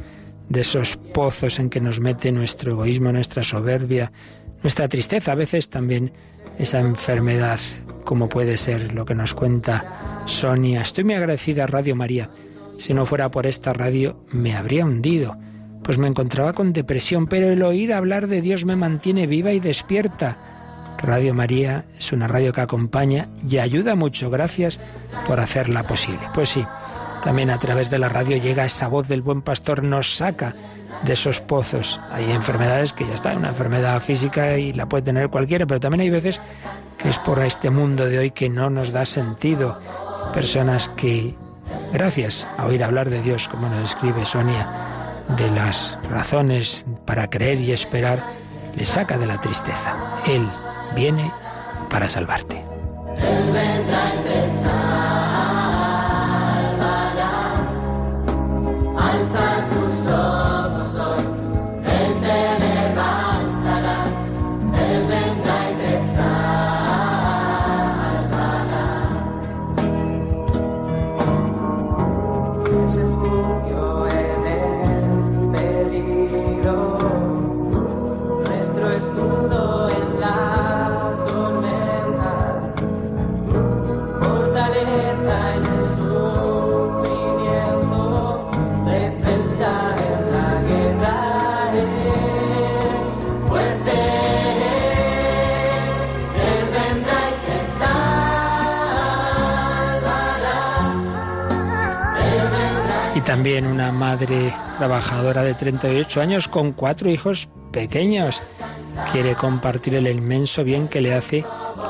[0.48, 4.12] de esos pozos en que nos mete nuestro egoísmo, nuestra soberbia,
[4.62, 6.14] nuestra tristeza, a veces también
[6.60, 7.60] esa enfermedad,
[8.04, 10.82] como puede ser lo que nos cuenta Sonia.
[10.82, 12.30] Estoy muy agradecida a Radio María.
[12.78, 15.36] Si no fuera por esta radio, me habría hundido,
[15.84, 19.60] pues me encontraba con depresión, pero el oír hablar de Dios me mantiene viva y
[19.60, 20.51] despierta.
[21.04, 24.30] Radio María es una radio que acompaña y ayuda mucho.
[24.30, 24.80] Gracias
[25.28, 26.22] por hacerla posible.
[26.34, 26.66] Pues sí,
[27.24, 30.56] también a través de la radio llega esa voz del buen pastor, nos saca
[31.04, 32.00] de esos pozos.
[32.12, 36.02] Hay enfermedades que ya está, una enfermedad física y la puede tener cualquiera, pero también
[36.02, 36.42] hay veces
[36.98, 39.80] que es por este mundo de hoy que no nos da sentido.
[40.34, 41.36] Personas que,
[41.94, 44.68] gracias a oír hablar de Dios, como nos escribe Sonia,
[45.38, 48.24] de las razones para creer y esperar,
[48.76, 49.96] le saca de la tristeza.
[50.26, 50.48] Él
[50.96, 51.32] viene
[51.90, 52.64] para salvarte.
[103.42, 108.44] También una madre trabajadora de 38 años con cuatro hijos pequeños.
[109.12, 111.44] Quiere compartir el inmenso bien que le hace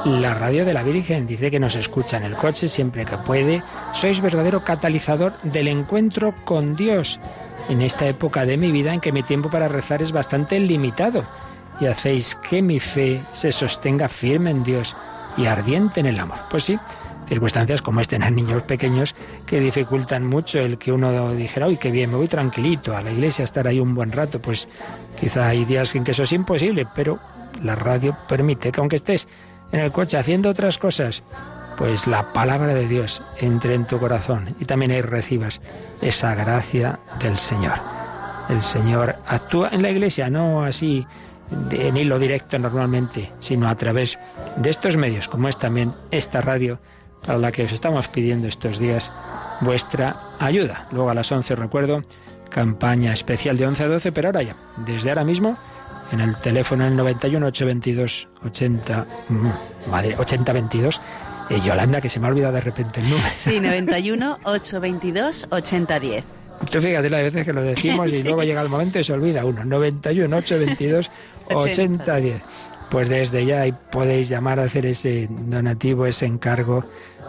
[0.05, 1.27] la radio de la Virgen.
[1.27, 3.63] Dice que nos escucha en el coche siempre que puede.
[3.91, 7.19] Sois verdadero catalizador del encuentro con Dios
[7.67, 11.25] en esta época de mi vida en que mi tiempo para rezar es bastante limitado.
[11.81, 14.95] Y hacéis que mi fe se sostenga firme en Dios
[15.35, 16.37] y ardiente en el amor.
[16.49, 16.79] Pues sí,
[17.31, 19.15] circunstancias como este en niños pequeños
[19.45, 23.09] que dificultan mucho el que uno dijera, uy, qué bien, me voy tranquilito a la
[23.09, 24.41] iglesia a estar ahí un buen rato.
[24.41, 24.67] Pues
[25.17, 27.19] quizá hay días en que eso es imposible, pero
[27.63, 29.29] la radio permite que aunque estés
[29.71, 31.23] en el coche haciendo otras cosas,
[31.77, 35.61] pues la palabra de Dios entre en tu corazón y también ahí recibas
[36.01, 37.79] esa gracia del Señor.
[38.49, 41.07] El Señor actúa en la iglesia, no así
[41.71, 44.19] en hilo directo normalmente, sino a través
[44.57, 46.79] de estos medios, como es también esta radio,
[47.25, 49.11] para la que os estamos pidiendo estos días
[49.61, 50.87] vuestra ayuda.
[50.91, 52.03] Luego a las 11, recuerdo,
[52.49, 54.55] campaña especial de 11 a 12, pero ahora ya,
[54.85, 55.57] desde ahora mismo,
[56.11, 59.07] en el teléfono en 91 822 80,
[59.87, 61.01] madre, 8022.
[61.49, 63.27] Eh, Yolanda, que se me ha olvidado de repente el número.
[63.37, 66.23] Sí, 91 822 8010.
[66.69, 69.43] Tú fíjate las veces que lo decimos y luego llega el momento y se olvida
[69.45, 69.65] uno.
[69.65, 71.11] 91 822
[71.49, 72.41] 8010.
[72.89, 76.83] Pues desde ya podéis llamar a hacer ese donativo, ese encargo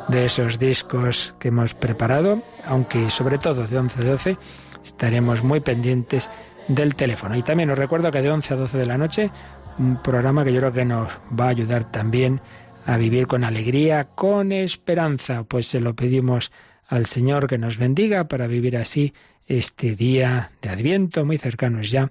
[0.08, 4.38] de esos discos que hemos preparado, aunque sobre todo de 11 a 12
[4.84, 6.30] estaremos muy pendientes
[6.68, 7.36] del teléfono.
[7.36, 9.30] Y también os recuerdo que de 11 a 12 de la noche,
[9.78, 12.40] un programa que yo creo que nos va a ayudar también
[12.86, 16.50] a vivir con alegría, con esperanza, pues se lo pedimos
[16.88, 19.14] al Señor que nos bendiga para vivir así
[19.46, 22.10] este día de Adviento, muy cercanos ya